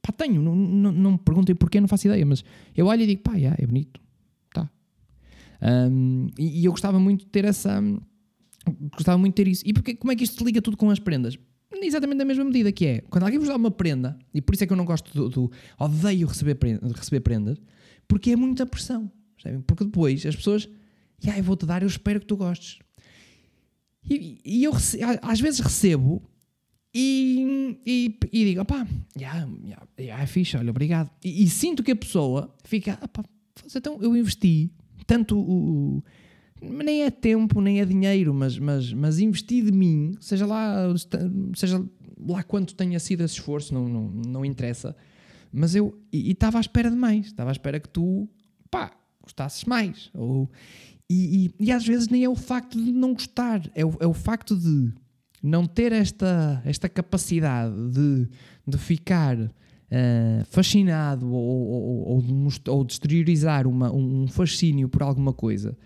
Pá, 0.00 0.12
tenho, 0.12 0.40
não, 0.40 0.54
não, 0.54 0.92
não 0.92 1.12
me 1.12 1.18
perguntem 1.18 1.54
porquê, 1.54 1.80
não 1.80 1.88
faço 1.88 2.06
ideia, 2.06 2.24
mas 2.24 2.44
eu 2.76 2.86
olho 2.86 3.02
e 3.02 3.06
digo, 3.06 3.22
pá, 3.22 3.34
yeah, 3.34 3.56
é 3.60 3.66
bonito, 3.66 4.00
tá. 4.52 4.70
Um, 5.90 6.28
e, 6.38 6.60
e, 6.60 6.64
eu 6.64 6.72
gostava 6.72 7.00
muito 7.00 7.20
de 7.20 7.26
ter 7.26 7.44
essa, 7.44 7.82
gostava 8.92 9.18
muito 9.18 9.34
de 9.34 9.44
ter 9.44 9.50
isso. 9.50 9.62
E 9.66 9.72
porque, 9.72 9.94
como 9.94 10.12
é 10.12 10.16
que 10.16 10.24
isto 10.24 10.38
se 10.38 10.44
liga 10.44 10.60
tudo 10.62 10.76
com 10.76 10.90
as 10.90 10.98
prendas? 10.98 11.38
exatamente 11.82 12.18
da 12.18 12.24
mesma 12.24 12.44
medida 12.44 12.70
que 12.72 12.86
é 12.86 13.00
quando 13.10 13.24
alguém 13.24 13.38
vos 13.38 13.48
dá 13.48 13.56
uma 13.56 13.70
prenda, 13.70 14.18
e 14.32 14.40
por 14.40 14.54
isso 14.54 14.64
é 14.64 14.66
que 14.66 14.72
eu 14.72 14.76
não 14.76 14.84
gosto 14.84 15.12
do, 15.12 15.28
do 15.28 15.52
odeio 15.78 16.26
receber, 16.26 16.54
prenda, 16.54 16.80
receber 16.94 17.20
prendas, 17.20 17.60
porque 18.06 18.30
é 18.30 18.36
muita 18.36 18.64
pressão? 18.64 19.10
Porque 19.66 19.84
depois 19.84 20.24
as 20.24 20.36
pessoas, 20.36 20.68
ah, 21.26 21.36
eu 21.36 21.44
vou-te 21.44 21.66
dar, 21.66 21.82
eu 21.82 21.88
espero 21.88 22.20
que 22.20 22.26
tu 22.26 22.36
gostes. 22.36 22.78
E, 24.08 24.40
e 24.44 24.64
eu 24.64 24.72
às 25.22 25.40
vezes 25.40 25.60
recebo 25.60 26.22
e, 26.94 27.78
e, 27.84 28.18
e 28.32 28.44
digo, 28.44 28.60
opá, 28.62 28.86
yeah, 29.18 29.48
yeah, 29.64 29.86
yeah, 29.98 30.22
é 30.22 30.26
fixe, 30.26 30.56
olha, 30.56 30.70
obrigado. 30.70 31.10
E, 31.22 31.42
e, 31.42 31.48
sinto 31.48 31.82
que 31.82 31.90
a 31.90 31.96
pessoa 31.96 32.54
fica, 32.64 32.98
opá, 33.02 33.24
então 33.74 33.98
eu 34.00 34.16
investi 34.16 34.70
tanto 35.06 35.38
o, 35.38 36.02
nem 36.70 37.02
é 37.02 37.10
tempo, 37.10 37.60
nem 37.60 37.80
é 37.80 37.84
dinheiro, 37.84 38.32
mas, 38.32 38.58
mas, 38.58 38.92
mas 38.92 39.18
investir 39.18 39.64
de 39.64 39.72
mim, 39.72 40.16
seja 40.20 40.46
lá, 40.46 40.86
seja 41.54 41.84
lá 42.26 42.42
quanto 42.42 42.74
tenha 42.74 42.98
sido 42.98 43.22
esse 43.22 43.34
esforço, 43.34 43.74
não, 43.74 43.88
não, 43.88 44.08
não 44.08 44.44
interessa. 44.44 44.96
Mas 45.52 45.74
eu 45.74 45.98
estava 46.12 46.58
à 46.58 46.60
espera 46.60 46.90
de 46.90 46.96
mais, 46.96 47.26
estava 47.26 47.50
à 47.50 47.52
espera 47.52 47.78
que 47.78 47.88
tu, 47.88 48.28
pá, 48.70 48.92
gostasses 49.22 49.64
mais. 49.64 50.10
Ou, 50.14 50.50
e, 51.08 51.46
e, 51.60 51.66
e, 51.66 51.72
às 51.72 51.86
vezes 51.86 52.08
nem 52.08 52.24
é 52.24 52.28
o 52.28 52.34
facto 52.34 52.82
de 52.82 52.92
não 52.92 53.12
gostar, 53.12 53.62
é 53.74 53.84
o, 53.84 53.96
é 54.00 54.06
o 54.06 54.14
facto 54.14 54.56
de 54.56 54.92
não 55.42 55.66
ter 55.66 55.92
esta, 55.92 56.62
esta 56.64 56.88
capacidade 56.88 57.74
de, 57.90 58.28
de 58.66 58.78
ficar 58.78 59.38
uh, 59.38 59.50
fascinado 60.46 61.30
ou, 61.30 61.68
ou, 61.68 62.08
ou, 62.08 62.22
de, 62.22 62.70
ou 62.70 62.84
de 62.84 62.92
exteriorizar 62.94 63.66
uma, 63.66 63.92
um 63.92 64.26
fascínio 64.26 64.88
por 64.88 65.02
alguma 65.02 65.32
coisa 65.32 65.76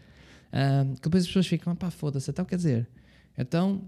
Que 0.96 1.02
depois 1.02 1.22
as 1.22 1.28
pessoas 1.28 1.46
ficam, 1.46 1.74
pá, 1.76 1.90
foda-se, 1.90 2.30
então 2.30 2.44
quer 2.44 2.56
dizer, 2.56 2.88
então 3.36 3.82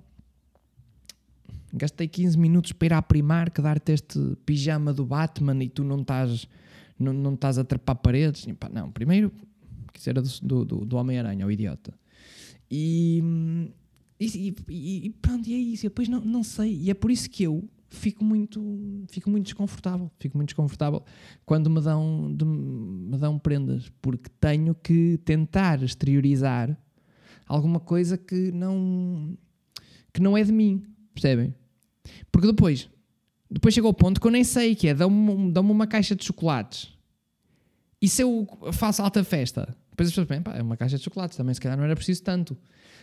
gastei 1.73 2.09
15 2.09 2.39
minutos 2.39 2.73
para 2.73 2.87
ir 2.87 2.93
à 2.93 3.03
Primark 3.03 3.61
dar-te 3.61 3.93
este 3.93 4.19
pijama 4.45 4.93
do 4.93 5.07
Batman 5.07 5.63
e 5.63 5.69
tu 5.69 5.85
não 5.85 6.01
estás, 6.01 6.47
não, 6.99 7.13
não 7.13 7.35
estás 7.35 7.59
a 7.59 7.65
trepar 7.65 7.97
paredes. 7.97 8.47
E, 8.47 8.53
pá, 8.53 8.69
não, 8.69 8.91
primeiro, 8.91 9.33
que 9.93 10.09
era 10.09 10.21
do, 10.21 10.65
do, 10.65 10.85
do 10.85 10.97
Homem-Aranha, 10.97 11.47
o 11.47 11.51
idiota. 11.51 11.95
E, 12.71 13.23
e, 14.19 14.55
e, 14.69 15.07
e, 15.07 15.11
pronto, 15.11 15.49
e 15.49 15.55
é 15.55 15.59
isso. 15.59 15.87
E 15.87 15.89
depois 15.89 16.09
não, 16.09 16.21
não 16.21 16.43
sei. 16.43 16.75
E 16.75 16.91
é 16.91 16.95
por 16.95 17.11
isso 17.11 17.29
que 17.31 17.43
eu 17.45 17.69
fico 17.91 18.25
muito, 18.25 19.05
fico 19.11 19.29
muito 19.29 19.47
desconfortável. 19.47 20.11
Fico 20.19 20.37
muito 20.37 20.51
desconfortável 20.51 21.05
quando 21.45 21.69
me 21.69 21.81
dão, 21.81 22.33
de, 22.35 22.45
me 22.45 23.19
dão 23.19 23.39
prendas, 23.39 23.91
porque 24.01 24.31
tenho 24.41 24.75
que 24.75 25.19
tentar 25.25 25.83
exteriorizar 25.83 26.77
alguma 27.47 27.81
coisa 27.81 28.17
que 28.17 28.53
não, 28.53 29.37
que 30.13 30.23
não 30.23 30.37
é 30.37 30.45
de 30.45 30.53
mim, 30.53 30.85
percebem? 31.13 31.53
Porque 32.31 32.47
depois, 32.47 32.89
depois 33.51 33.75
chega 33.75 33.87
ao 33.87 33.95
ponto 33.95 34.21
que 34.21 34.27
eu 34.27 34.31
nem 34.31 34.45
sei 34.45 34.75
que 34.75 34.89
é, 34.89 34.95
dão-me 34.95 35.51
dão 35.51 35.69
uma 35.69 35.87
caixa 35.87 36.15
de 36.15 36.25
chocolates. 36.25 36.97
E 38.01 38.09
se 38.09 38.23
eu 38.23 38.47
faço 38.73 39.03
alta 39.03 39.23
festa? 39.25 39.77
Depois 39.91 40.09
as 40.09 40.13
pessoas 40.13 40.29
pensam, 40.29 40.55
é 40.55 40.63
uma 40.63 40.77
caixa 40.77 40.97
de 40.97 41.03
chocolates, 41.03 41.37
também 41.37 41.53
se 41.53 41.61
calhar 41.61 41.77
não 41.77 41.85
era 41.85 41.97
preciso 41.97 42.23
tanto. 42.23 42.57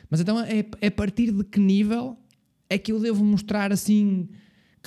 Mas 0.10 0.22
então 0.22 0.40
é, 0.40 0.66
é 0.82 0.88
a 0.88 0.92
partir 0.92 1.32
de 1.32 1.44
que 1.44 1.60
nível 1.60 2.18
é 2.70 2.78
que 2.78 2.92
eu 2.92 3.00
devo 3.00 3.24
mostrar 3.24 3.72
assim 3.72 4.30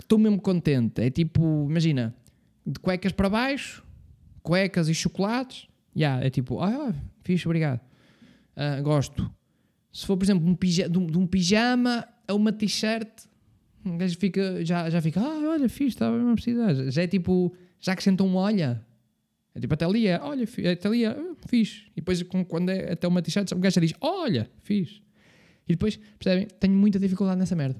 que 0.00 0.04
estou 0.04 0.18
mesmo 0.18 0.40
contente. 0.40 1.02
É 1.02 1.10
tipo, 1.10 1.66
imagina, 1.68 2.14
de 2.66 2.80
cuecas 2.80 3.12
para 3.12 3.28
baixo, 3.28 3.84
cuecas 4.42 4.88
e 4.88 4.94
chocolates. 4.94 5.68
Yeah, 5.94 6.24
é 6.24 6.30
tipo, 6.30 6.60
ah, 6.60 6.88
ah 6.88 6.94
fixe, 7.22 7.46
obrigado. 7.46 7.80
Uh, 8.56 8.82
gosto. 8.82 9.30
Se 9.92 10.06
for, 10.06 10.16
por 10.16 10.24
exemplo, 10.24 10.48
um 10.48 10.54
de, 10.54 11.18
um, 11.18 11.26
pijama 11.26 12.06
a 12.26 12.34
uma 12.34 12.52
t-shirt, 12.52 13.08
um 13.84 13.98
gajo 13.98 14.16
fica, 14.16 14.64
já, 14.64 14.88
já 14.88 15.02
fica, 15.02 15.20
ah, 15.20 15.50
olha, 15.50 15.68
fixe, 15.68 15.88
estava 15.88 16.16
mesmo 16.16 16.30
a 16.30 16.34
precisar. 16.34 16.74
Já 16.90 17.02
é 17.02 17.06
tipo, 17.06 17.54
já 17.78 17.92
acrescentam 17.92 18.26
um 18.26 18.36
olha. 18.36 18.82
É 19.54 19.60
tipo, 19.60 19.74
até 19.74 19.84
ali 19.84 20.06
é, 20.06 20.18
olha, 20.18 20.44
até 20.72 20.88
ali 20.88 21.04
é, 21.04 21.16
fixe. 21.46 21.82
E 21.90 21.96
depois, 21.96 22.22
quando 22.48 22.70
é 22.70 22.92
até 22.92 23.06
uma 23.06 23.20
t-shirt, 23.20 23.52
o 23.52 23.58
gajo 23.58 23.74
já 23.74 23.80
diz, 23.80 23.92
olha, 24.00 24.50
fixe. 24.62 25.02
E 25.70 25.74
depois, 25.74 26.00
percebem? 26.18 26.48
Tenho 26.58 26.74
muita 26.74 26.98
dificuldade 26.98 27.38
nessa 27.38 27.54
merda. 27.54 27.78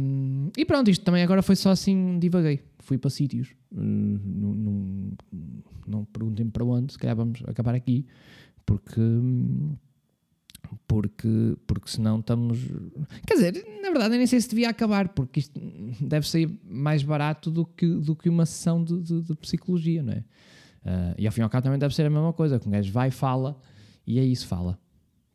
Um, 0.00 0.48
e 0.56 0.64
pronto, 0.64 0.88
isto 0.88 1.04
também 1.04 1.24
agora 1.24 1.42
foi 1.42 1.56
só 1.56 1.70
assim, 1.70 2.20
divaguei. 2.20 2.62
Fui 2.78 2.96
para 2.96 3.10
sítios. 3.10 3.48
Uh, 3.72 3.80
não, 3.80 4.54
não, 4.54 5.12
não 5.88 6.04
perguntem 6.04 6.48
para 6.48 6.64
onde, 6.64 6.92
se 6.92 6.98
calhar 6.98 7.16
vamos 7.16 7.42
acabar 7.48 7.74
aqui, 7.74 8.06
porque. 8.64 9.00
Porque, 10.86 11.56
porque 11.66 11.90
senão 11.90 12.20
estamos. 12.20 12.60
Quer 13.26 13.34
dizer, 13.34 13.66
na 13.82 13.90
verdade, 13.90 14.14
eu 14.14 14.18
nem 14.18 14.26
sei 14.26 14.40
se 14.40 14.48
devia 14.48 14.70
acabar, 14.70 15.08
porque 15.08 15.40
isto 15.40 15.60
deve 16.00 16.28
ser 16.28 16.48
mais 16.64 17.02
barato 17.02 17.50
do 17.50 17.66
que, 17.66 17.86
do 17.86 18.14
que 18.14 18.28
uma 18.28 18.46
sessão 18.46 18.82
de, 18.82 19.00
de, 19.02 19.22
de 19.22 19.34
psicologia, 19.34 20.02
não 20.02 20.12
é? 20.12 20.18
Uh, 20.18 21.14
e 21.18 21.26
ao 21.26 21.32
fim 21.32 21.40
e 21.40 21.42
ao 21.42 21.50
cabo 21.50 21.64
também 21.64 21.78
deve 21.78 21.94
ser 21.94 22.06
a 22.06 22.10
mesma 22.10 22.32
coisa, 22.32 22.60
que 22.60 22.68
um 22.68 22.70
gajo 22.70 22.92
vai, 22.92 23.10
fala, 23.10 23.58
e 24.06 24.20
é 24.20 24.24
isso, 24.24 24.46
fala. 24.46 24.78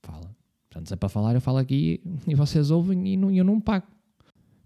Fala. 0.01 0.28
Portanto, 0.69 0.87
se 0.87 0.93
é 0.93 0.97
para 0.97 1.09
falar, 1.09 1.33
eu 1.33 1.41
falo 1.41 1.57
aqui 1.57 1.99
e 2.27 2.35
vocês 2.35 2.69
ouvem 2.69 3.07
e 3.07 3.17
não, 3.17 3.31
eu 3.31 3.43
não 3.43 3.59
pago. 3.59 3.87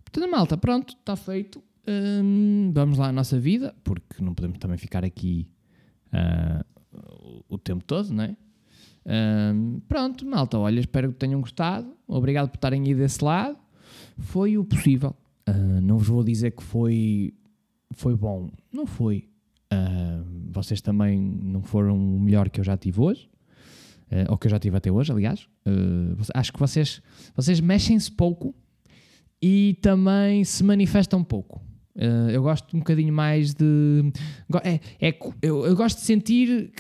Portanto, 0.04 0.30
malta, 0.30 0.58
pronto, 0.58 0.94
está 0.94 1.16
feito. 1.16 1.64
Hum, 1.88 2.72
vamos 2.74 2.98
lá 2.98 3.08
à 3.08 3.12
nossa 3.12 3.40
vida, 3.40 3.74
porque 3.84 4.22
não 4.22 4.34
podemos 4.34 4.60
também 4.60 4.78
ficar 4.78 5.06
aqui 5.06 5.48
uh, 6.14 7.44
o 7.48 7.58
tempo 7.58 7.84
todo, 7.86 8.14
não 8.14 8.26
é? 8.26 8.36
Hum, 9.06 9.82
pronto, 9.88 10.26
malta, 10.26 10.58
olha, 10.60 10.82
espero 10.82 11.14
que 11.14 11.18
tenham 11.18 11.40
gostado. 11.40 11.88
Obrigado 12.06 12.50
por 12.50 12.58
estarem 12.58 12.84
aí 12.86 12.94
desse 12.94 13.24
lado. 13.24 13.58
Foi 14.18 14.58
o 14.58 14.66
possível. 14.66 15.16
Uh, 15.48 15.82
não 15.82 15.98
vos 15.98 16.08
vou 16.08 16.24
dizer 16.24 16.52
que 16.52 16.64
foi, 16.64 17.34
foi 17.94 18.16
bom. 18.16 18.50
Não 18.74 18.86
foi. 18.86 19.30
Uh, 19.72 20.52
vocês 20.52 20.82
também 20.82 21.18
não 21.18 21.64
foram 21.64 21.96
o 21.96 22.20
melhor 22.20 22.50
que 22.50 22.60
eu 22.60 22.64
já 22.64 22.76
tive 22.76 23.00
hoje 23.00 23.33
uh, 24.14 24.32
ou 24.32 24.38
que 24.38 24.48
eu 24.48 24.52
já 24.52 24.60
tive 24.60 24.78
até 24.78 24.92
hoje, 24.92 25.12
aliás. 25.12 25.48
Uh, 25.66 26.16
acho 26.34 26.54
que 26.54 26.60
vocês, 26.60 27.02
vocês 27.36 27.60
mexem-se 27.60 28.12
pouco 28.12 28.56
e 29.42 29.78
também 29.82 30.44
se 30.44 30.64
manifestam 30.64 31.24
pouco. 31.24 31.62
Uh, 31.96 32.30
eu 32.32 32.42
gosto 32.42 32.76
um 32.76 32.80
bocadinho 32.80 33.14
mais 33.14 33.54
de. 33.54 34.12
É, 34.64 35.10
é, 35.10 35.20
eu, 35.42 35.66
eu 35.66 35.76
gosto 35.76 35.98
de 35.98 36.06
sentir 36.06 36.72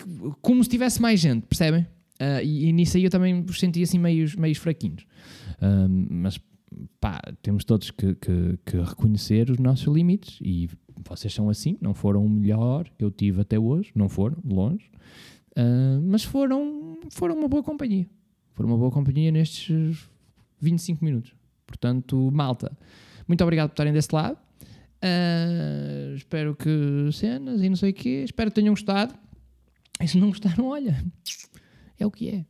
como 0.41 0.63
se 0.63 0.69
tivesse 0.69 1.01
mais 1.01 1.19
gente, 1.19 1.45
percebem? 1.45 1.81
Uh, 2.21 2.41
e, 2.43 2.69
e, 2.69 2.73
nisso 2.73 2.97
aí 2.97 3.03
eu 3.03 3.09
também 3.09 3.43
os 3.47 3.59
senti 3.59 3.83
assim 3.83 3.99
meios, 3.99 4.35
meios 4.35 4.57
fraquinhos. 4.57 5.03
Uh, 5.57 5.89
mas 6.09 6.39
pá, 6.99 7.21
temos 7.43 7.63
todos 7.63 7.91
que, 7.91 8.15
que, 8.15 8.57
que, 8.65 8.77
reconhecer 8.77 9.51
os 9.51 9.59
nossos 9.59 9.93
limites 9.93 10.39
e 10.41 10.67
vocês 11.07 11.31
são 11.33 11.49
assim, 11.49 11.77
não 11.79 11.93
foram 11.93 12.25
o 12.25 12.29
melhor 12.29 12.89
que 12.97 13.03
eu 13.03 13.11
tive 13.11 13.41
até 13.41 13.59
hoje, 13.59 13.91
não 13.93 14.09
foram, 14.09 14.37
longe, 14.43 14.89
mas 16.01 16.23
foram, 16.23 16.92
foram 17.09 17.35
uma 17.35 17.47
boa 17.47 17.63
companhia. 17.63 18.07
Foram 18.53 18.69
uma 18.69 18.77
boa 18.77 18.91
companhia 18.91 19.31
nestes 19.31 20.09
25 20.59 21.03
minutos. 21.03 21.33
Portanto, 21.65 22.29
malta, 22.31 22.77
muito 23.27 23.43
obrigado 23.43 23.69
por 23.69 23.73
estarem 23.73 23.93
desse 23.93 24.13
lado. 24.13 24.37
Uh, 25.03 26.15
espero 26.15 26.55
que 26.55 27.09
cenas 27.11 27.61
e 27.61 27.69
não 27.69 27.75
sei 27.75 27.91
o 27.91 27.93
quê. 27.93 28.23
Espero 28.23 28.49
que 28.51 28.55
tenham 28.55 28.73
gostado. 28.73 29.13
E 30.01 30.07
se 30.07 30.17
não 30.17 30.29
gostaram, 30.29 30.67
olha, 30.67 31.03
é 31.99 32.05
o 32.05 32.11
que 32.11 32.29
é. 32.29 32.45